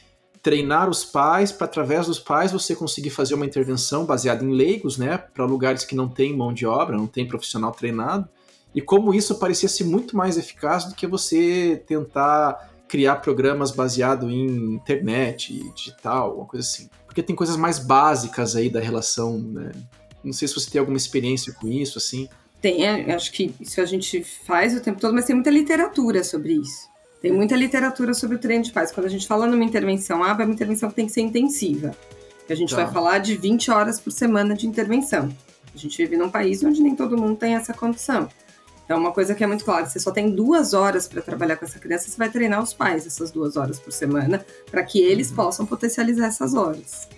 [0.44, 4.98] treinar os pais para através dos pais você conseguir fazer uma intervenção baseada em leigos,
[4.98, 8.28] né, para lugares que não tem mão de obra, não tem profissional treinado.
[8.74, 14.30] E como isso parecia ser muito mais eficaz do que você tentar criar programas baseado
[14.30, 16.90] em internet, digital, alguma coisa assim.
[17.06, 19.72] Porque tem coisas mais básicas aí da relação, né?
[20.22, 22.28] Não sei se você tem alguma experiência com isso, assim.
[22.60, 26.22] Tem, é, acho que isso a gente faz o tempo todo, mas tem muita literatura
[26.22, 26.92] sobre isso.
[27.24, 28.92] Tem muita literatura sobre o treino de pais.
[28.92, 31.96] Quando a gente fala numa intervenção ABA, é uma intervenção que tem que ser intensiva.
[32.50, 32.84] A gente Tá.
[32.84, 35.30] vai falar de 20 horas por semana de intervenção.
[35.74, 38.28] A gente vive num país onde nem todo mundo tem essa condição.
[38.84, 41.64] Então, uma coisa que é muito clara, você só tem duas horas para trabalhar com
[41.64, 45.32] essa criança, você vai treinar os pais essas duas horas por semana, para que eles
[45.32, 47.08] possam potencializar essas horas.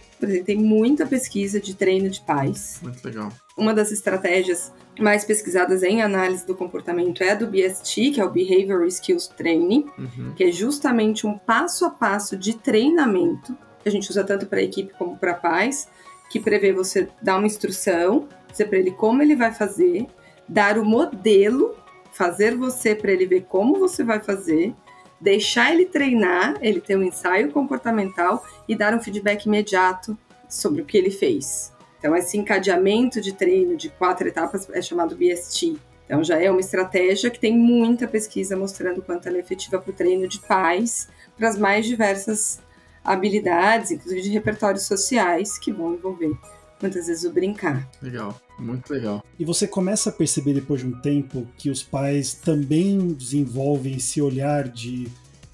[0.44, 3.28] Tem muita pesquisa de treino de pais, Muito legal.
[3.56, 8.24] uma das estratégias mais pesquisadas em análise do comportamento é a do BST, que é
[8.24, 10.32] o Behavioral Skills Training, Uhum.
[10.34, 14.62] que é justamente um passo a passo de treinamento, que a gente usa tanto para
[14.62, 15.88] equipe como para pais,
[16.30, 20.06] que prevê você dar uma instrução, dizer para ele como ele vai fazer,
[20.48, 21.74] dar o modelo,
[22.12, 24.74] fazer você para ele ver como você vai fazer,
[25.20, 30.16] deixar ele treinar, ele ter um ensaio comportamental e dar um feedback imediato
[30.48, 31.72] sobre o que ele fez.
[31.98, 35.76] Então, esse encadeamento de treino de quatro etapas é chamado BST.
[36.04, 39.80] Então, já é uma estratégia que tem muita pesquisa mostrando o quanto ela é efetiva
[39.80, 42.60] para o treino de pais, para as mais diversas
[43.02, 46.32] habilidades, inclusive de repertórios sociais, que vão envolver
[46.80, 47.88] muitas vezes o brincar.
[48.00, 48.40] Legal.
[48.58, 49.24] Muito legal.
[49.38, 54.20] E você começa a perceber depois de um tempo que os pais também desenvolvem esse
[54.20, 55.08] olhar de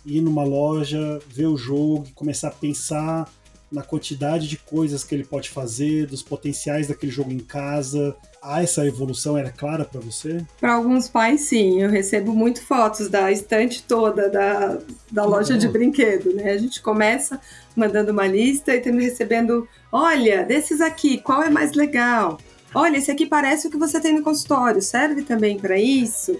[0.04, 3.28] ir numa loja, ver o jogo, e começar a pensar
[3.72, 8.14] na quantidade de coisas que ele pode fazer, dos potenciais daquele jogo em casa.
[8.42, 10.44] Ah, essa evolução era clara para você?
[10.60, 11.80] Para alguns pais, sim.
[11.80, 14.78] Eu recebo muito fotos da estante toda da,
[15.10, 16.50] da loja de brinquedo, né?
[16.50, 17.40] A gente começa
[17.74, 22.38] mandando uma lista e temos recebendo, olha, desses aqui, qual é mais legal?
[22.74, 26.38] Olha, esse aqui parece o que você tem no consultório, serve também para isso?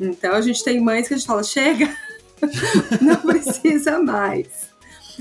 [0.00, 1.92] Então a gente tem mães que a gente fala, chega,
[3.00, 4.68] não precisa mais.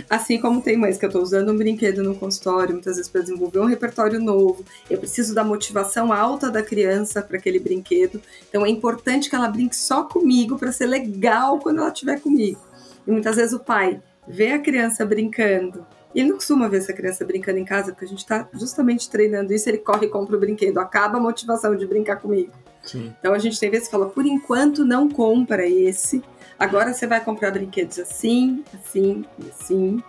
[0.08, 3.22] Assim como tem mães que eu estou usando um brinquedo no consultório, muitas vezes para
[3.22, 8.22] desenvolver um repertório novo, eu preciso da motivação alta da criança para aquele brinquedo.
[8.48, 12.62] Então é importante que ela brinque só comigo para ser legal quando ela estiver comigo.
[13.08, 15.84] E muitas vezes o pai vê a criança brincando.
[16.16, 19.10] E ele não costuma ver essa criança brincando em casa, porque a gente está justamente
[19.10, 19.70] treinando isso.
[19.70, 22.52] Ele corre e compra o brinquedo, acaba a motivação de brincar comigo.
[22.84, 23.14] Sim.
[23.20, 26.24] Então a gente tem vezes que fala, por enquanto não compra esse.
[26.58, 30.04] Agora você vai comprar brinquedos assim, assim e assim.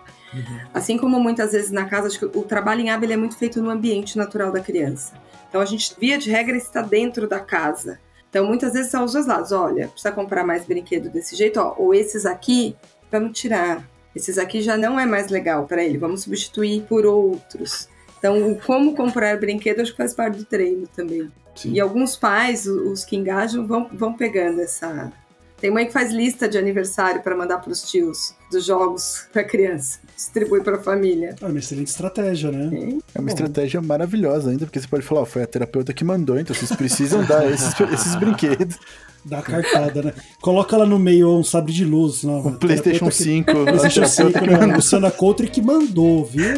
[0.73, 3.61] Assim como muitas vezes na casa, acho que o trabalho em aba é muito feito
[3.61, 5.13] no ambiente natural da criança.
[5.49, 7.99] Então a gente, via de regra, está dentro da casa.
[8.29, 9.51] Então muitas vezes são os dois lados.
[9.51, 12.75] Olha, precisa comprar mais brinquedo desse jeito, ó, ou esses aqui
[13.11, 13.83] vamos tirar.
[14.15, 17.87] Esses aqui já não é mais legal para ele, vamos substituir por outros.
[18.17, 21.31] Então, como comprar brinquedo, acho que faz parte do treino também.
[21.55, 21.73] Sim.
[21.73, 25.11] E alguns pais, os que engajam, vão, vão pegando essa.
[25.59, 29.43] Tem mãe que faz lista de aniversário para mandar para os tios dos jogos para
[29.43, 29.99] criança.
[30.15, 31.35] Distribui para a família.
[31.41, 32.69] É uma excelente estratégia, né?
[32.73, 33.27] É, é uma Bom.
[33.27, 36.73] estratégia maravilhosa ainda, porque você pode falar, oh, foi a terapeuta que mandou, então vocês
[36.75, 38.77] precisam dar esses, esses brinquedos.
[39.29, 40.13] Dá cartada, né?
[40.41, 42.23] Coloca lá no meio um sabre de luz.
[42.23, 43.45] Não, o PlayStation 5.
[43.45, 43.63] Que...
[43.63, 44.75] PlayStation 5, né?
[44.75, 46.55] Luciana Coutre que mandou, viu?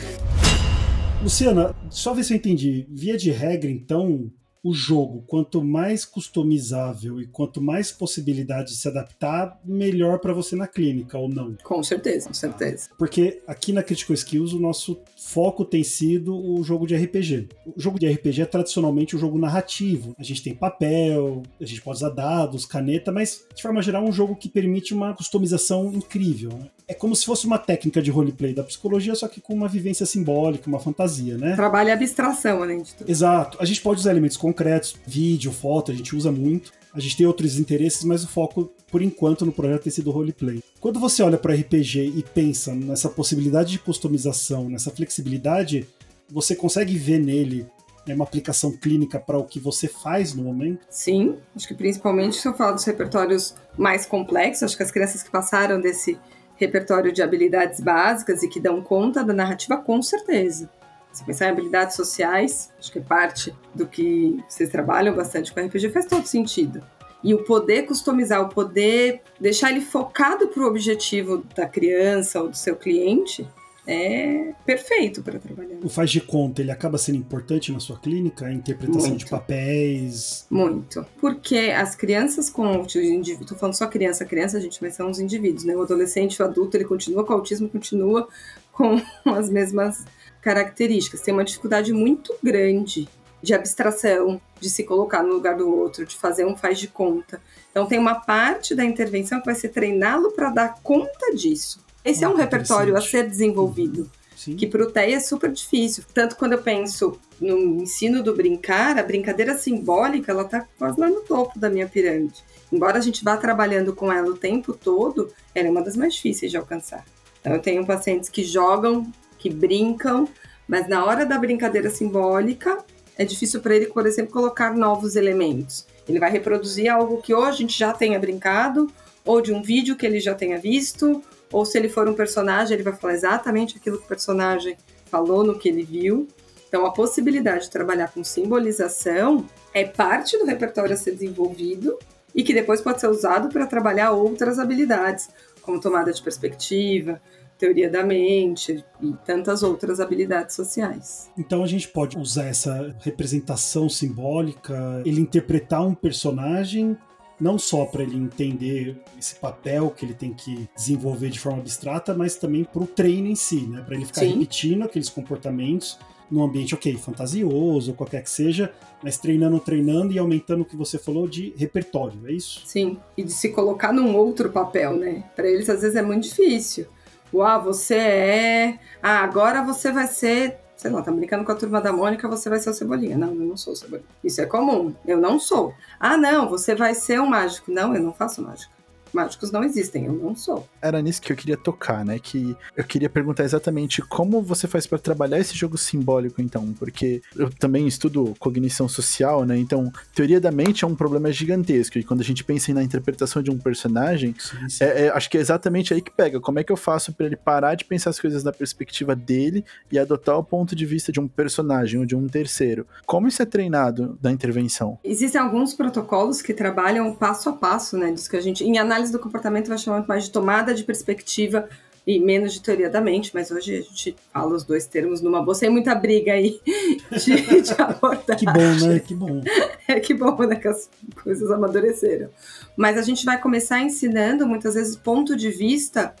[1.22, 2.86] Luciana, só ver se eu entendi.
[2.90, 4.30] Via de regra, então,
[4.62, 10.54] o jogo, quanto mais customizável e quanto mais possibilidade de se adaptar, melhor para você
[10.54, 11.56] na clínica, ou não?
[11.62, 12.90] Com certeza, com certeza.
[12.98, 17.48] Porque aqui na Critical Skills o nosso foco tem sido o jogo de RPG.
[17.66, 20.14] O jogo de RPG é tradicionalmente um jogo narrativo.
[20.18, 24.08] A gente tem papel, a gente pode usar dados, caneta, mas de forma geral é
[24.08, 26.50] um jogo que permite uma customização incrível.
[26.50, 26.68] Né?
[26.90, 30.04] É como se fosse uma técnica de roleplay da psicologia, só que com uma vivência
[30.04, 31.54] simbólica, uma fantasia, né?
[31.54, 33.08] Trabalha abstração, além de tudo.
[33.08, 33.56] Exato.
[33.60, 36.72] A gente pode usar elementos concretos, vídeo, foto, a gente usa muito.
[36.92, 40.60] A gente tem outros interesses, mas o foco, por enquanto, no projeto tem sido roleplay.
[40.80, 45.86] Quando você olha para RPG e pensa nessa possibilidade de customização, nessa flexibilidade,
[46.28, 47.68] você consegue ver nele
[48.04, 50.80] né, uma aplicação clínica para o que você faz no momento?
[50.90, 55.22] Sim, acho que principalmente se eu falar dos repertórios mais complexos, acho que as crianças
[55.22, 56.18] que passaram desse
[56.60, 60.68] repertório de habilidades básicas e que dão conta da narrativa, com certeza.
[61.10, 65.60] Se pensar em habilidades sociais, acho que é parte do que vocês trabalham bastante com
[65.60, 66.82] RPG, faz todo sentido.
[67.24, 72.48] E o poder customizar, o poder deixar ele focado para o objetivo da criança ou
[72.48, 73.48] do seu cliente,
[73.90, 75.78] é perfeito para trabalhar.
[75.82, 78.46] O faz de conta, ele acaba sendo importante na sua clínica?
[78.46, 79.24] A interpretação Muito.
[79.24, 80.46] de papéis?
[80.48, 81.04] Muito.
[81.20, 85.64] Porque as crianças com autismo, estou falando só criança, criança, gente, mas são os indivíduos,
[85.64, 85.74] né?
[85.74, 88.28] O adolescente, o adulto, ele continua com autismo, continua
[88.72, 90.04] com as mesmas
[90.40, 91.20] características.
[91.20, 93.08] Tem uma dificuldade muito grande
[93.42, 97.40] de abstração, de se colocar no lugar do outro, de fazer um faz de conta.
[97.72, 101.80] Então tem uma parte da intervenção que vai ser treiná-lo para dar conta disso.
[102.04, 104.10] Esse é um repertório a ser desenvolvido.
[104.36, 104.56] Sim.
[104.56, 106.02] Que para o TEI é super difícil.
[106.14, 111.10] Tanto quando eu penso no ensino do brincar, a brincadeira simbólica, ela está quase lá
[111.10, 112.42] no topo da minha pirâmide.
[112.72, 116.14] Embora a gente vá trabalhando com ela o tempo todo, ela é uma das mais
[116.14, 117.04] difíceis de alcançar.
[117.40, 120.28] Então eu tenho pacientes que jogam que brincam,
[120.68, 122.78] mas na hora da brincadeira simbólica,
[123.18, 125.86] é difícil para ele, por exemplo, colocar novos elementos.
[126.08, 128.90] Ele vai reproduzir algo que ou a gente já tenha brincado,
[129.24, 132.74] ou de um vídeo que ele já tenha visto, ou se ele for um personagem,
[132.74, 136.28] ele vai falar exatamente aquilo que o personagem falou no que ele viu.
[136.68, 141.98] Então, a possibilidade de trabalhar com simbolização é parte do repertório a ser desenvolvido
[142.32, 145.28] e que depois pode ser usado para trabalhar outras habilidades,
[145.62, 147.20] como tomada de perspectiva,
[147.58, 151.30] teoria da mente e tantas outras habilidades sociais.
[151.36, 156.96] Então a gente pode usar essa representação simbólica, ele interpretar um personagem
[157.40, 162.14] não só para ele entender esse papel que ele tem que desenvolver de forma abstrata,
[162.14, 163.82] mas também para o treino em si, né?
[163.82, 164.32] Para ele ficar Sim.
[164.32, 165.98] repetindo aqueles comportamentos
[166.30, 168.72] num ambiente, ok, fantasioso, qualquer que seja,
[169.02, 172.62] mas treinando, treinando e aumentando o que você falou de repertório, é isso?
[172.66, 175.24] Sim, e de se colocar num outro papel, né?
[175.34, 176.86] Para eles às vezes é muito difícil.
[177.32, 178.78] Uau, você é.
[179.02, 180.59] Ah, agora você vai ser.
[180.80, 183.14] Sei lá, tá brincando com a turma da Mônica, você vai ser o Cebolinha.
[183.14, 184.08] Não, eu não sou o Cebolinha.
[184.24, 184.94] Isso é comum.
[185.06, 185.74] Eu não sou.
[186.00, 187.70] Ah, não, você vai ser um mágico.
[187.70, 188.79] Não, eu não faço mágica
[189.12, 190.66] mágicos não existem, eu não sou.
[190.80, 192.18] Era nisso que eu queria tocar, né?
[192.18, 197.22] Que eu queria perguntar exatamente como você faz para trabalhar esse jogo simbólico, então, porque
[197.36, 199.58] eu também estudo cognição social, né?
[199.58, 203.42] Então, teoria da mente é um problema gigantesco e quando a gente pensa na interpretação
[203.42, 204.84] de um personagem, sim, sim.
[204.84, 206.40] É, é, acho que é exatamente aí que pega.
[206.40, 209.64] Como é que eu faço para ele parar de pensar as coisas da perspectiva dele
[209.90, 212.86] e adotar o ponto de vista de um personagem ou de um terceiro?
[213.06, 214.98] Como isso é treinado da intervenção?
[215.02, 218.12] Existem alguns protocolos que trabalham passo a passo, né?
[218.12, 220.84] Diz que a gente, em análise análise do comportamento vai chamar mais de tomada de
[220.84, 221.68] perspectiva
[222.06, 225.42] e menos de teoria da mente, mas hoje a gente fala os dois termos numa
[225.42, 226.60] boa, sem muita briga aí
[227.12, 228.38] de, de abordagem.
[228.38, 228.98] Que bom, né?
[229.00, 229.40] Que bom.
[229.88, 230.54] É que bom, né?
[230.54, 230.88] Que as
[231.22, 232.30] coisas amadureceram.
[232.76, 236.14] Mas a gente vai começar ensinando, muitas vezes, ponto de vista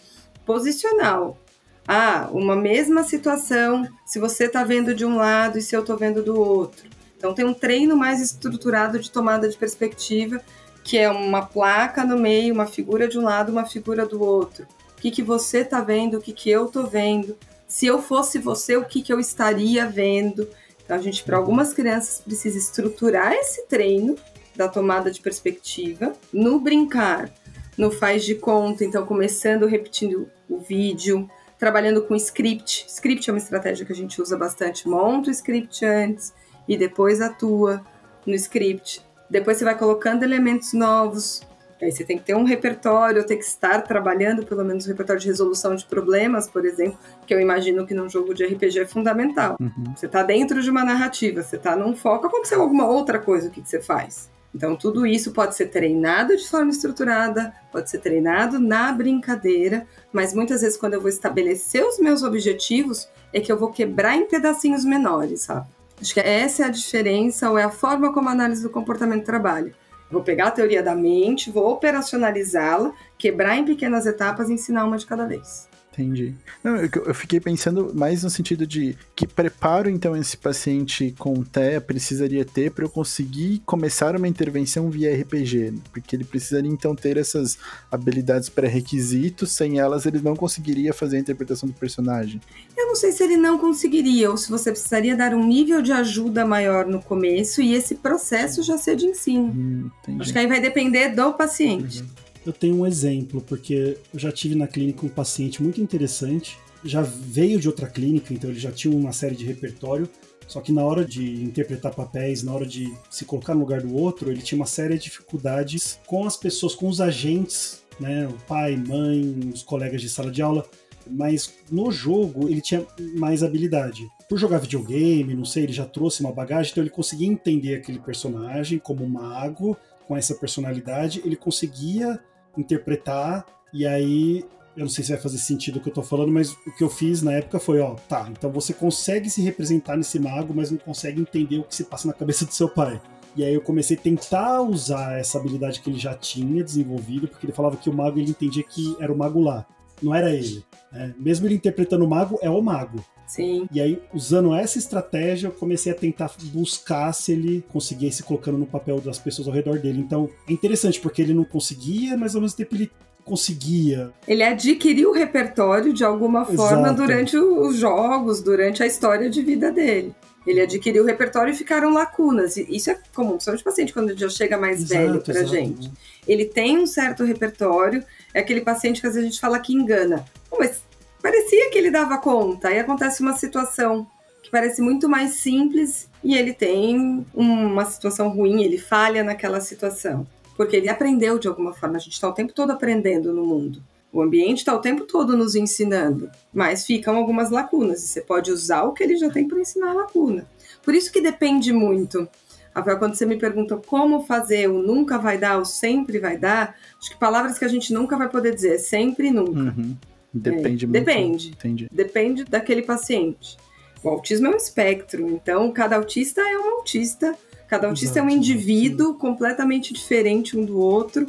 [0.44, 1.38] posicional.
[1.86, 5.96] Ah, uma mesma situação, se você está vendo de um lado e se eu estou
[5.96, 6.88] vendo do outro.
[7.16, 10.42] Então tem um treino mais estruturado de tomada de perspectiva
[10.90, 14.66] que é uma placa no meio, uma figura de um lado, uma figura do outro.
[14.98, 17.38] O que, que você está vendo, o que, que eu estou vendo.
[17.68, 20.48] Se eu fosse você, o que, que eu estaria vendo.
[20.82, 24.16] Então, a gente, para algumas crianças, precisa estruturar esse treino
[24.56, 26.12] da tomada de perspectiva.
[26.32, 27.32] No brincar,
[27.78, 32.84] no faz de conta, então começando repetindo o vídeo, trabalhando com script.
[32.88, 34.88] Script é uma estratégia que a gente usa bastante.
[34.88, 36.34] Monta o script antes
[36.66, 37.80] e depois atua
[38.26, 39.08] no script.
[39.30, 41.40] Depois você vai colocando elementos novos.
[41.80, 45.22] Aí você tem que ter um repertório, tem que estar trabalhando pelo menos um repertório
[45.22, 48.86] de resolução de problemas, por exemplo, que eu imagino que num jogo de RPG é
[48.86, 49.56] fundamental.
[49.58, 49.94] Uhum.
[49.96, 53.50] Você está dentro de uma narrativa, você está num foco, aconteceu alguma outra coisa, o
[53.50, 54.30] que, que você faz?
[54.54, 60.34] Então, tudo isso pode ser treinado de forma estruturada, pode ser treinado na brincadeira, mas
[60.34, 64.26] muitas vezes, quando eu vou estabelecer os meus objetivos, é que eu vou quebrar em
[64.26, 65.68] pedacinhos menores, sabe?
[66.00, 69.24] Acho que essa é a diferença, ou é a forma como a análise do comportamento
[69.24, 69.74] trabalha.
[70.10, 74.96] Vou pegar a teoria da mente, vou operacionalizá-la, quebrar em pequenas etapas e ensinar uma
[74.96, 75.69] de cada vez.
[75.92, 76.34] Entendi.
[76.62, 81.42] Não, eu, eu, fiquei pensando mais no sentido de que preparo então esse paciente com
[81.42, 86.94] TEA precisaria ter para eu conseguir começar uma intervenção via RPG, porque ele precisaria então
[86.94, 87.58] ter essas
[87.90, 92.40] habilidades pré-requisitos, sem elas ele não conseguiria fazer a interpretação do personagem.
[92.76, 95.92] Eu não sei se ele não conseguiria ou se você precisaria dar um nível de
[95.92, 99.48] ajuda maior no começo e esse processo já ser de ensino.
[99.48, 102.00] Hum, Acho que aí vai depender do paciente.
[102.00, 102.29] Uhum.
[102.44, 107.02] Eu tenho um exemplo, porque eu já tive na clínica um paciente muito interessante, já
[107.02, 110.08] veio de outra clínica, então ele já tinha uma série de repertório,
[110.46, 113.94] só que na hora de interpretar papéis, na hora de se colocar no lugar do
[113.94, 118.46] outro, ele tinha uma série de dificuldades com as pessoas, com os agentes, né, o
[118.46, 120.66] pai, mãe, os colegas de sala de aula,
[121.06, 122.84] mas no jogo ele tinha
[123.16, 124.02] mais habilidade.
[124.28, 127.98] Por jogar videogame, não sei, ele já trouxe uma bagagem, então ele conseguia entender aquele
[127.98, 129.76] personagem como mago,
[130.10, 132.18] com essa personalidade, ele conseguia
[132.58, 134.44] interpretar, e aí
[134.76, 136.82] eu não sei se vai fazer sentido o que eu tô falando, mas o que
[136.82, 140.68] eu fiz na época foi, ó, tá, então você consegue se representar nesse mago, mas
[140.68, 143.00] não consegue entender o que se passa na cabeça do seu pai.
[143.36, 147.46] E aí eu comecei a tentar usar essa habilidade que ele já tinha desenvolvido, porque
[147.46, 149.64] ele falava que o mago ele entendia que era o mago lá,
[150.02, 150.64] não era ele.
[150.90, 151.14] Né?
[151.20, 152.98] Mesmo ele interpretando o mago, é o mago.
[153.30, 153.68] Sim.
[153.72, 158.58] E aí, usando essa estratégia, eu comecei a tentar buscar se ele conseguia se colocando
[158.58, 160.00] no papel das pessoas ao redor dele.
[160.00, 162.90] Então, é interessante, porque ele não conseguia, mas ao mesmo tempo ele
[163.24, 164.10] conseguia.
[164.26, 166.96] Ele adquiriu o repertório de alguma forma Exato.
[166.96, 170.12] durante os jogos, durante a história de vida dele.
[170.44, 172.56] Ele adquiriu o repertório e ficaram lacunas.
[172.56, 175.48] Isso é comum, principalmente paciente quando já chega mais exato, velho pra exato.
[175.50, 175.92] gente.
[176.26, 178.02] Ele tem um certo repertório,
[178.34, 180.24] é aquele paciente que às vezes a gente fala que engana.
[180.58, 180.82] mas
[181.20, 182.68] parecia que ele dava conta.
[182.68, 184.06] Aí acontece uma situação
[184.42, 190.26] que parece muito mais simples e ele tem uma situação ruim, ele falha naquela situação.
[190.56, 191.96] Porque ele aprendeu de alguma forma.
[191.96, 193.82] A gente está o tempo todo aprendendo no mundo.
[194.12, 198.02] O ambiente está o tempo todo nos ensinando, mas ficam algumas lacunas.
[198.02, 200.46] E você pode usar o que ele já tem para ensinar a lacuna.
[200.82, 202.28] Por isso que depende muito.
[202.74, 206.76] Rafael, quando você me pergunta como fazer o nunca vai dar, o sempre vai dar,
[206.98, 209.74] acho que palavras que a gente nunca vai poder dizer, sempre e nunca.
[209.76, 209.96] Uhum.
[210.32, 211.04] Depende é, muito.
[211.04, 211.48] Depende.
[211.50, 211.88] Entendi.
[211.90, 213.56] Depende daquele paciente.
[214.02, 217.36] O autismo é um espectro, então cada autista é um autista,
[217.68, 221.26] cada autista Exato, é um indivíduo completamente diferente um do outro.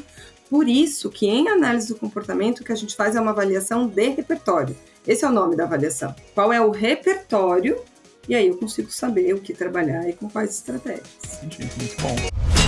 [0.49, 3.88] Por isso que em análise do comportamento o que a gente faz é uma avaliação
[3.88, 4.76] de repertório.
[5.06, 6.16] Esse é o nome da avaliação.
[6.34, 7.82] Qual é o repertório?
[8.30, 11.43] E aí eu consigo saber o que trabalhar e com quais estratégias.
[11.43, 12.61] Entendi, muito bom.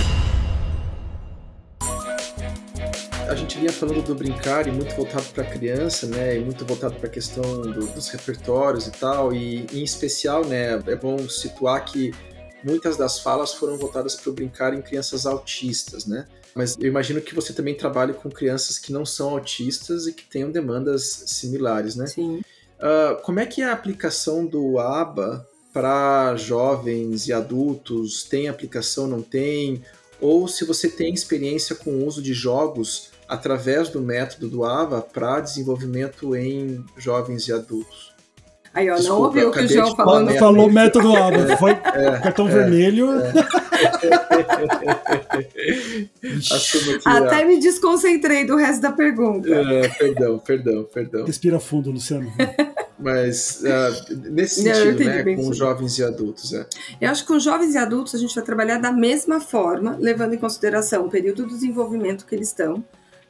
[3.34, 6.36] A gente vinha falando do brincar e muito voltado para a criança, né?
[6.36, 9.34] E muito voltado para a questão do, dos repertórios e tal.
[9.34, 10.80] E em especial, né?
[10.86, 12.14] É bom situar que
[12.62, 16.28] muitas das falas foram voltadas para o brincar em crianças autistas, né?
[16.54, 20.22] Mas eu imagino que você também trabalhe com crianças que não são autistas e que
[20.22, 22.06] tenham demandas similares, né?
[22.06, 22.36] Sim.
[22.36, 28.22] Uh, como é que é a aplicação do ABA para jovens e adultos?
[28.22, 29.82] Tem aplicação, não tem?
[30.20, 35.00] Ou se você tem experiência com o uso de jogos através do método do AVA
[35.00, 38.14] para desenvolvimento em jovens e adultos.
[38.74, 40.20] Aí, ó, Desculpa, não ouviu o que o João falou.
[40.20, 43.08] Não falou método AVA, é, foi é, cartão é, vermelho.
[47.04, 47.08] É.
[47.08, 49.48] Até me desconcentrei do resto da pergunta.
[49.48, 51.24] É, perdão, perdão, perdão.
[51.26, 52.32] Respira fundo, Luciano.
[52.98, 56.54] Mas uh, nesse sentido, né, com jovens e adultos.
[56.54, 56.66] É.
[57.00, 60.34] Eu acho que com jovens e adultos a gente vai trabalhar da mesma forma, levando
[60.34, 62.84] em consideração o período do desenvolvimento que eles estão,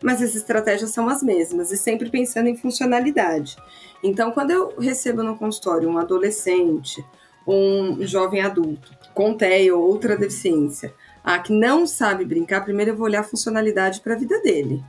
[0.04, 3.56] mas as estratégias são as mesmas e sempre pensando em funcionalidade.
[4.02, 7.02] Então, quando eu recebo no consultório um adolescente,
[7.46, 10.92] um jovem adulto com TEA ou outra deficiência,
[11.24, 14.84] ah, que não sabe brincar, primeiro eu vou olhar a funcionalidade para a vida dele.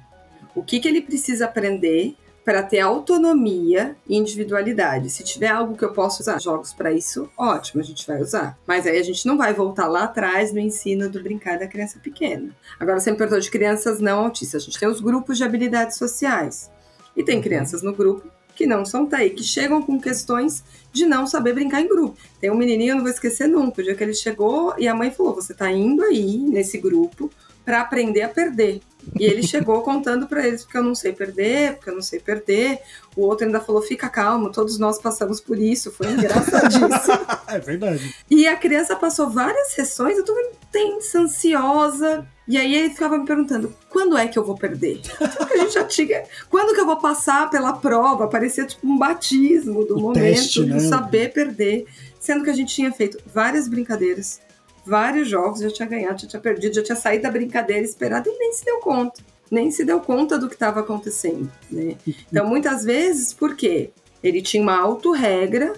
[0.53, 5.10] O que, que ele precisa aprender para ter autonomia e individualidade.
[5.10, 8.56] Se tiver algo que eu possa usar jogos para isso, ótimo, a gente vai usar.
[8.68, 11.98] Mas aí a gente não vai voltar lá atrás no ensino do brincar da criança
[11.98, 12.56] pequena.
[12.80, 14.62] Agora, você me perguntou de crianças não autistas.
[14.62, 16.70] A gente tem os grupos de habilidades sociais.
[17.18, 21.26] E tem crianças no grupo que não são TEI, que chegam com questões de não
[21.28, 22.18] saber brincar em grupo.
[22.39, 24.96] Tem um menininho, eu não vou esquecer nunca, o dia que ele chegou e a
[24.96, 27.30] mãe falou: Você tá indo aí nesse grupo
[27.66, 28.82] para aprender a perder.
[29.20, 32.20] E ele chegou contando para eles, porque eu não sei perder, porque eu não sei
[32.20, 32.80] perder.
[33.16, 35.91] O outro ainda falou: fica calmo, todos nós passamos por isso.
[35.91, 36.89] Foi engraçadíssimo.
[37.47, 38.16] é verdade.
[38.30, 40.34] E a criança passou várias sessões, eu tô
[40.72, 42.28] tensa, ansiosa.
[42.47, 45.01] E aí ele ficava me perguntando: quando é que eu vou perder?
[45.38, 46.24] Porque a gente já tinha.
[46.49, 48.28] Quando que eu vou passar pela prova?
[48.28, 50.80] Parecia tipo um batismo do O momento teste, de né?
[50.80, 51.86] saber perder.
[52.20, 54.41] Sendo que a gente tinha feito várias brincadeiras,
[54.86, 58.38] vários jogos, já tinha ganhado, já tinha perdido, já tinha saído da brincadeira esperada e
[58.38, 59.22] nem se deu conta.
[59.50, 61.52] Nem se deu conta do que estava acontecendo.
[61.70, 61.96] Né?
[62.32, 63.92] Então, muitas vezes, por quê?
[64.24, 65.74] Ele tinha uma autorregra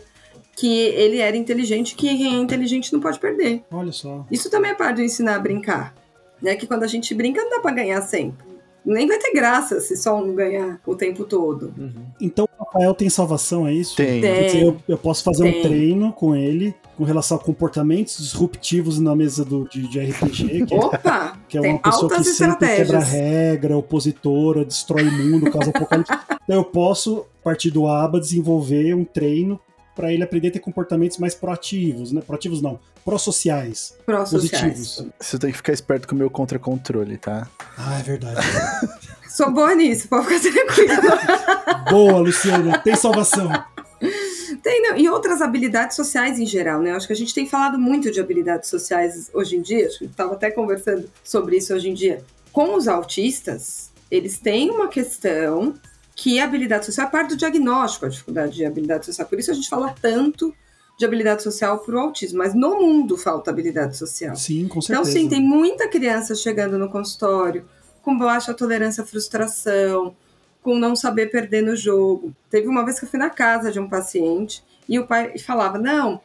[0.55, 3.63] que ele era inteligente, que quem é inteligente não pode perder.
[3.71, 4.25] Olha só.
[4.31, 5.93] Isso também é parte do ensinar a brincar.
[6.41, 6.55] Né?
[6.55, 8.46] Que quando a gente brinca, não dá pra ganhar sempre.
[8.87, 11.73] Nem vai ter graça se só um ganhar o tempo todo.
[12.21, 13.97] Então o Rafael tem salvação, é isso?
[13.97, 14.21] Tem.
[14.21, 14.65] Quer dizer, Tem.
[14.67, 15.61] eu, eu posso fazer um Tem.
[15.61, 20.73] treino com ele com relação a comportamentos disruptivos na mesa do, de, de RPG, que,
[20.73, 21.37] é- Opa!
[21.49, 26.13] que é tem uma pessoa que sempre quebra regra, opositora, destrói o mundo, causa apocalipse.
[26.47, 29.59] Então eu posso, a partir do ABA, desenvolver um treino
[29.93, 32.21] para ele aprender a ter comportamentos mais proativos, né?
[32.25, 34.61] Proativos não, pró-sociais, Pró-sociais.
[34.61, 35.05] positivos.
[35.17, 37.47] Você tem que ficar esperto com o meu contra-controle, tá?
[37.77, 38.45] Ah, é verdade.
[39.29, 41.87] Sou boa nisso, pode ficar tranquilo.
[41.89, 43.49] Boa, Luciana, tem salvação.
[44.61, 46.91] Tem, não, e outras habilidades sociais em geral, né?
[46.91, 50.05] Acho que a gente tem falado muito de habilidades sociais hoje em dia, acho que
[50.05, 52.25] estava até conversando sobre isso hoje em dia.
[52.51, 55.75] Com os autistas, eles têm uma questão
[56.13, 59.25] que a habilidade social é parte do diagnóstico, a dificuldade de habilidade social.
[59.25, 60.53] Por isso a gente fala tanto
[60.97, 64.35] de habilidade social para o autismo, mas no mundo falta habilidade social.
[64.35, 65.11] Sim, com Então, certeza.
[65.11, 67.65] sim, tem muita criança chegando no consultório
[68.01, 70.15] com baixa tolerância à frustração,
[70.63, 72.33] com não saber perder no jogo.
[72.49, 75.77] Teve uma vez que eu fui na casa de um paciente e o pai falava:
[75.77, 76.19] Não,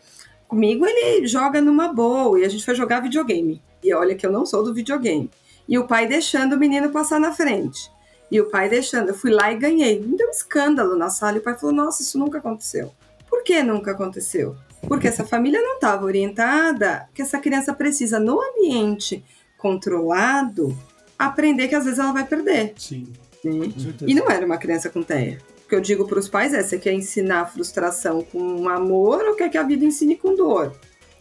[0.49, 2.39] comigo ele joga numa boa.
[2.41, 3.61] E a gente foi jogar videogame.
[3.85, 5.31] E olha que eu não sou do videogame.
[5.69, 7.91] E o pai deixando o menino passar na frente.
[8.31, 9.09] E o pai deixando.
[9.11, 10.01] Eu fui lá e ganhei.
[10.01, 11.37] Me deu um escândalo na sala.
[11.37, 12.93] E o pai falou: Nossa, isso nunca aconteceu.
[13.33, 14.55] Por que nunca aconteceu?
[14.87, 19.25] Porque essa família não estava orientada que essa criança precisa, no ambiente
[19.57, 20.79] controlado,
[21.19, 22.75] aprender que às vezes ela vai perder.
[22.77, 23.11] Sim,
[23.43, 23.73] né?
[24.07, 25.39] E não era uma criança com TEA.
[25.65, 29.25] O que eu digo para os pais é: você quer ensinar a frustração com amor
[29.25, 30.79] ou quer que a vida ensine com dor?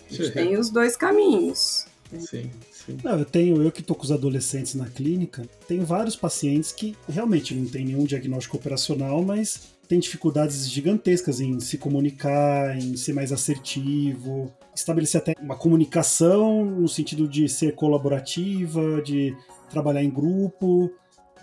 [0.09, 0.33] A gente Sim.
[0.33, 1.85] tem os dois caminhos.
[2.19, 2.97] Sim, sim.
[3.01, 6.93] Não, eu tenho, eu que tô com os adolescentes na clínica, tenho vários pacientes que
[7.07, 13.11] realmente não tem nenhum diagnóstico operacional, mas tem dificuldades gigantescas em se comunicar, em ser
[13.11, 19.35] mais assertivo, estabelecer até uma comunicação no sentido de ser colaborativa, de
[19.69, 20.89] trabalhar em grupo,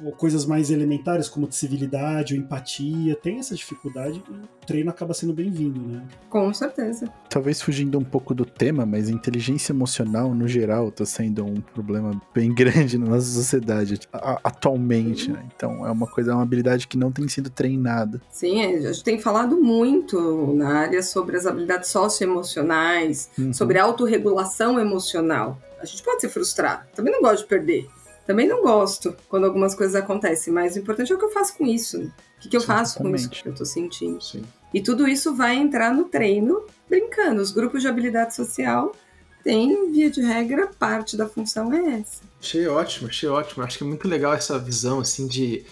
[0.05, 3.17] ou coisas mais elementares como de civilidade ou empatia.
[3.17, 6.03] Tem essa dificuldade e o treino acaba sendo bem-vindo, né?
[6.31, 7.09] Com certeza.
[7.29, 12.21] Talvez fugindo um pouco do tema, mas inteligência emocional, no geral, tá sendo um problema
[12.35, 13.99] bem grande na nossa sociedade
[14.45, 15.45] atualmente, né?
[15.55, 18.21] Então é uma coisa, é uma habilidade que não tem sido treinada.
[18.31, 23.53] Sim, a gente tem falado muito na área sobre as habilidades socioemocionais, Uhum.
[23.53, 25.59] sobre a autorregulação emocional.
[25.81, 26.89] A gente pode se frustrar.
[26.95, 27.89] Também não gosto de perder.
[28.29, 31.57] Também não gosto quando algumas coisas acontecem, mas o importante é o que eu faço
[31.57, 31.99] com isso.
[31.99, 34.23] O que, que eu faço com isso que eu tô sentindo.
[34.23, 34.43] sim.
[34.75, 37.41] E tudo isso vai entrar no treino brincando.
[37.41, 38.95] Os grupos de habilidade social
[39.43, 42.21] têm, via de regra, parte da função é essa.
[42.39, 43.65] Achei ótimo, achei ótimo.
[43.65, 45.65] Acho que é muito legal essa visão, assim, de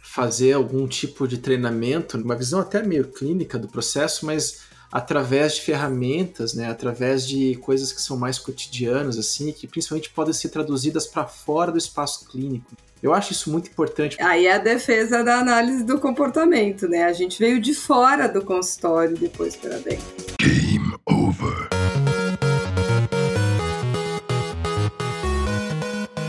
[0.00, 4.60] fazer algum tipo de treinamento, uma visão até meio clínica do processo, mas
[4.96, 10.32] através de ferramentas, né, através de coisas que são mais cotidianas, assim, que principalmente podem
[10.32, 12.72] ser traduzidas para fora do espaço clínico.
[13.02, 14.16] Eu acho isso muito importante.
[14.18, 17.04] Aí é a defesa da análise do comportamento, né?
[17.04, 20.06] A gente veio de fora do consultório depois para dentro.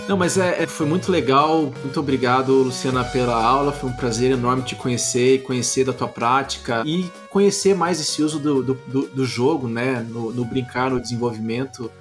[0.08, 1.64] Não, mas é, é- foi muito legal.
[1.84, 3.74] Muito obrigado, Luciana, pela aula.
[3.74, 8.24] Foi um prazer enorme te conhecer e conhecer da tua prática e conhecer mais esse
[8.24, 10.06] uso do, do, do- do jogo, né?
[10.10, 11.92] No, no brincar, no desenvolvimento.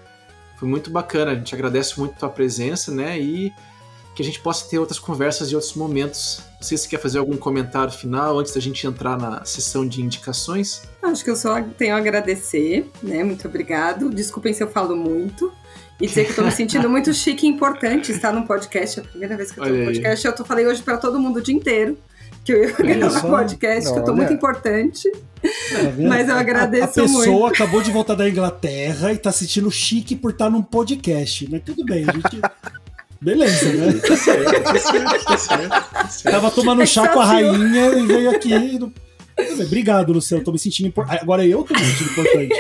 [0.57, 1.33] Foi muito bacana.
[1.33, 3.19] A gente agradece muito a tua presença, né?
[3.21, 3.53] E
[4.15, 6.41] que a gente possa ter outras conversas em outros momentos.
[6.67, 9.87] Não sei se você quer fazer algum comentário final antes da gente entrar na sessão
[9.87, 10.83] de indicações.
[11.01, 13.23] Acho que eu só tenho a agradecer, né?
[13.23, 14.11] Muito obrigado.
[14.11, 15.53] Desculpem se eu falo muito.
[16.01, 18.99] E dizer que estou me sentindo muito chique e importante estar num podcast.
[18.99, 19.95] É a primeira vez que eu estou Olha no aí.
[19.95, 20.27] podcast.
[20.27, 21.97] Eu tô, falei hoje para todo mundo o dia inteiro.
[22.45, 25.09] que eu ia gravar o podcast, que eu tô muito importante.
[25.13, 27.01] Tá mas eu agradeço muito.
[27.01, 27.55] A, a pessoa muito.
[27.55, 31.49] acabou de voltar da Inglaterra e tá sentindo chique por estar num podcast.
[31.49, 32.41] Mas tudo bem, a gente.
[33.21, 33.93] Beleza, né?
[33.93, 36.23] Tá certo, tá certo, tá certo.
[36.23, 38.79] Tava tomando é chá com a rainha e veio aqui.
[38.79, 38.93] No...
[39.65, 40.45] Obrigado, Luciano.
[40.45, 41.23] Tô me sentindo importante.
[41.23, 42.55] Agora eu tô me sentindo importante.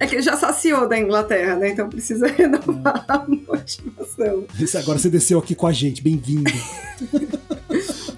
[0.00, 1.70] É que já saciou da Inglaterra, né?
[1.70, 4.44] Então precisa renovar a motivação.
[4.80, 6.02] Agora você desceu aqui com a gente.
[6.02, 6.50] Bem-vindo.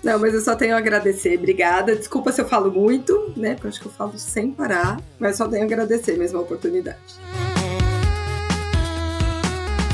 [0.03, 1.39] Não, mas eu só tenho a agradecer.
[1.39, 1.95] Obrigada.
[1.95, 3.55] Desculpa se eu falo muito, né?
[3.55, 5.01] Porque eu acho que eu falo sem parar.
[5.19, 6.99] Mas só tenho a agradecer mesmo a oportunidade.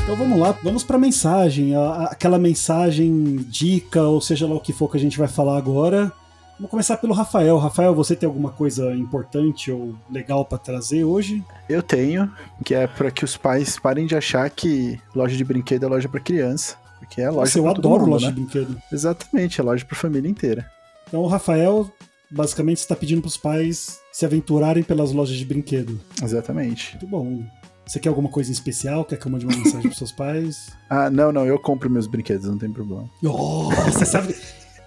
[0.07, 4.71] Então vamos lá, vamos para a mensagem, aquela mensagem, dica, ou seja lá o que
[4.71, 6.13] for que a gente vai falar agora.
[6.55, 7.57] Vamos começar pelo Rafael.
[7.57, 11.43] Rafael, você tem alguma coisa importante ou legal para trazer hoje?
[11.67, 12.31] Eu tenho,
[12.63, 16.07] que é para que os pais parem de achar que loja de brinquedo é loja
[16.07, 16.77] para criança.
[16.99, 18.31] Porque é loja Nossa, eu adoro mundo, loja né?
[18.31, 18.81] de brinquedo.
[18.89, 20.71] Exatamente, é loja para família inteira.
[21.05, 21.91] Então o Rafael
[22.31, 25.99] basicamente está pedindo para os pais se aventurarem pelas lojas de brinquedo.
[26.23, 26.91] Exatamente.
[26.91, 27.43] Muito bom.
[27.87, 29.05] Você quer alguma coisa em especial?
[29.05, 30.75] Quer que eu mande uma mensagem pros seus pais?
[30.89, 33.09] Ah, não, não, eu compro meus brinquedos, não tem problema.
[33.21, 34.33] Oh, você sabe.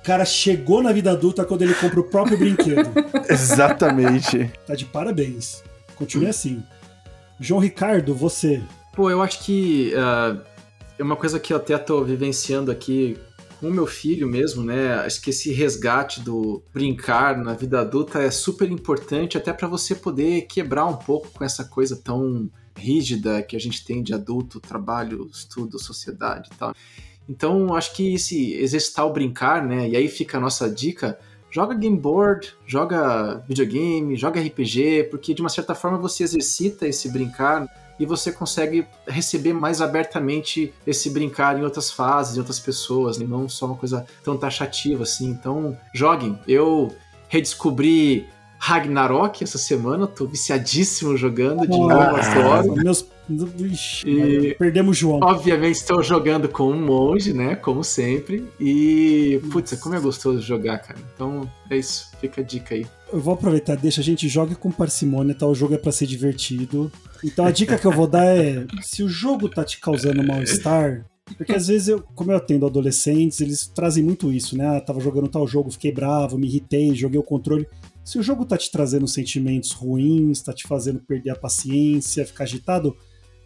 [0.01, 2.89] O cara chegou na vida adulta quando ele compra o próprio brinquedo.
[3.29, 4.51] Exatamente.
[4.67, 5.63] Tá de parabéns.
[5.97, 6.63] Continue assim.
[7.39, 8.63] João Ricardo, você.
[8.95, 10.41] Pô, eu acho que uh,
[10.99, 13.19] é uma coisa que eu até tô vivenciando aqui
[13.61, 14.95] com o meu filho mesmo, né?
[14.95, 19.95] Acho que esse resgate do brincar na vida adulta é super importante até para você
[19.95, 24.61] poder quebrar um pouco com essa coisa tão rígida que a gente tem de adulto,
[24.61, 26.75] trabalho, estudo, sociedade e tal.
[27.29, 29.89] Então, acho que esse exercitar o brincar, né?
[29.89, 31.19] E aí fica a nossa dica,
[31.51, 37.09] joga game board, joga videogame, joga RPG, porque de uma certa forma você exercita esse
[37.09, 37.69] brincar
[38.01, 43.27] e você consegue receber mais abertamente esse brincar em outras fases, em outras pessoas, né?
[43.29, 45.29] não só uma coisa tão taxativa assim.
[45.29, 46.39] Então, joguem.
[46.49, 46.97] Eu
[47.29, 48.27] redescobri
[48.63, 52.75] Ragnarok essa semana, tô viciadíssimo jogando de novo, adoro.
[52.75, 53.07] Meus...
[53.59, 55.21] Ixi, e, perdemos o João.
[55.23, 57.55] Obviamente estou jogando com um monge, né?
[57.55, 58.45] Como sempre.
[58.59, 60.99] E, putz, como é gostoso jogar, cara.
[61.15, 62.85] Então é isso, fica a dica aí.
[63.11, 65.47] Eu vou aproveitar, deixa a gente joga com parcimônia, tá?
[65.47, 66.93] O jogo é para ser divertido.
[67.25, 71.07] Então a dica que eu vou dar é: se o jogo tá te causando mal-estar,
[71.37, 74.77] porque às vezes eu, como eu atendo adolescentes, eles trazem muito isso, né?
[74.77, 77.67] Ah, tava jogando tal jogo, fiquei bravo, me irritei, joguei o controle.
[78.05, 82.45] Se o jogo tá te trazendo sentimentos ruins, tá te fazendo perder a paciência, ficar
[82.45, 82.97] agitado,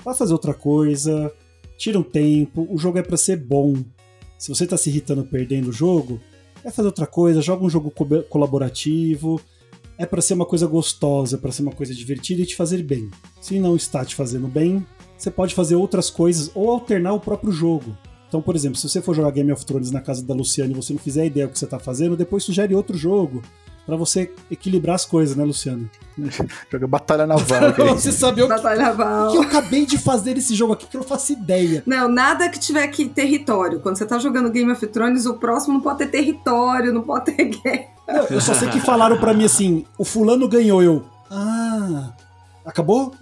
[0.02, 1.32] vá fazer outra coisa,
[1.76, 3.74] tira um tempo, o jogo é para ser bom.
[4.38, 6.20] Se você tá se irritando perdendo o jogo,
[6.62, 9.40] vai fazer outra coisa, joga um jogo co colaborativo,
[9.98, 13.11] é para ser uma coisa gostosa, para ser uma coisa divertida e te fazer bem.
[13.40, 14.86] Se não está te fazendo bem,
[15.16, 17.96] você pode fazer outras coisas ou alternar o próprio jogo.
[18.28, 20.74] Então, por exemplo, se você for jogar Game of Thrones na casa da Luciana e
[20.74, 23.42] você não fizer ideia do que você está fazendo, depois sugere outro jogo
[23.87, 25.89] para você equilibrar as coisas, né, Luciano?
[26.70, 27.72] Joga Batalha Naval.
[27.95, 29.28] você sabia o que, Batalha Naval.
[29.28, 31.82] o que eu acabei de fazer nesse jogo aqui que eu não faço ideia.
[31.87, 33.80] Não, nada que tiver aqui território.
[33.80, 37.26] Quando você tá jogando Game of Thrones, o próximo não pode ter território, não pode
[37.26, 37.95] ter guerra.
[38.09, 41.05] Não, eu só sei que falaram para mim assim: o fulano ganhou, eu.
[41.30, 42.12] Ah,
[42.64, 43.14] acabou?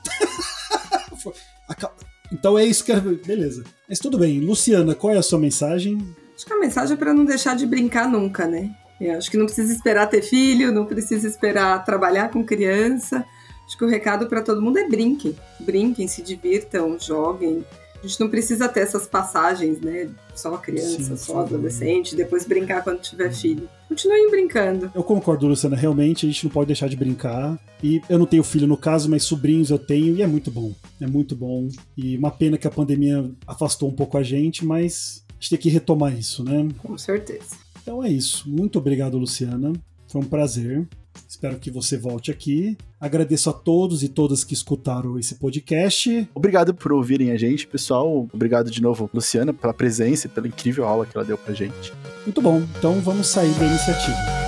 [2.33, 2.93] então é isso que.
[2.95, 3.65] Beleza.
[3.89, 4.41] Mas tudo bem.
[4.41, 5.99] Luciana, qual é a sua mensagem?
[6.35, 8.75] Acho que a mensagem é pra não deixar de brincar nunca, né?
[9.07, 13.25] Eu acho que não precisa esperar ter filho, não precisa esperar trabalhar com criança.
[13.67, 15.37] Acho que o recado para todo mundo é brinquem.
[15.61, 17.65] Brinquem, se divirtam, joguem.
[18.03, 20.11] A gente não precisa ter essas passagens, né?
[20.35, 21.39] Só criança, sim, só sim.
[21.39, 23.69] adolescente, depois brincar quando tiver filho.
[23.89, 24.91] Continuem brincando.
[24.93, 25.77] Eu concordo, Luciana.
[25.77, 27.57] Realmente a gente não pode deixar de brincar.
[27.81, 30.75] E eu não tenho filho no caso, mas sobrinhos eu tenho e é muito bom.
[31.01, 31.69] É muito bom.
[31.97, 35.59] E uma pena que a pandemia afastou um pouco a gente, mas a gente tem
[35.59, 36.69] que retomar isso, né?
[36.79, 37.62] Com certeza.
[37.83, 38.49] Então é isso.
[38.49, 39.73] Muito obrigado, Luciana.
[40.07, 40.87] Foi um prazer.
[41.29, 42.77] Espero que você volte aqui.
[43.01, 46.29] Agradeço a todos e todas que escutaram esse podcast.
[46.35, 48.29] Obrigado por ouvirem a gente, pessoal.
[48.33, 51.93] Obrigado de novo, Luciana, pela presença e pela incrível aula que ela deu pra gente.
[52.25, 52.63] Muito bom.
[52.79, 54.42] Então vamos sair da iniciativa.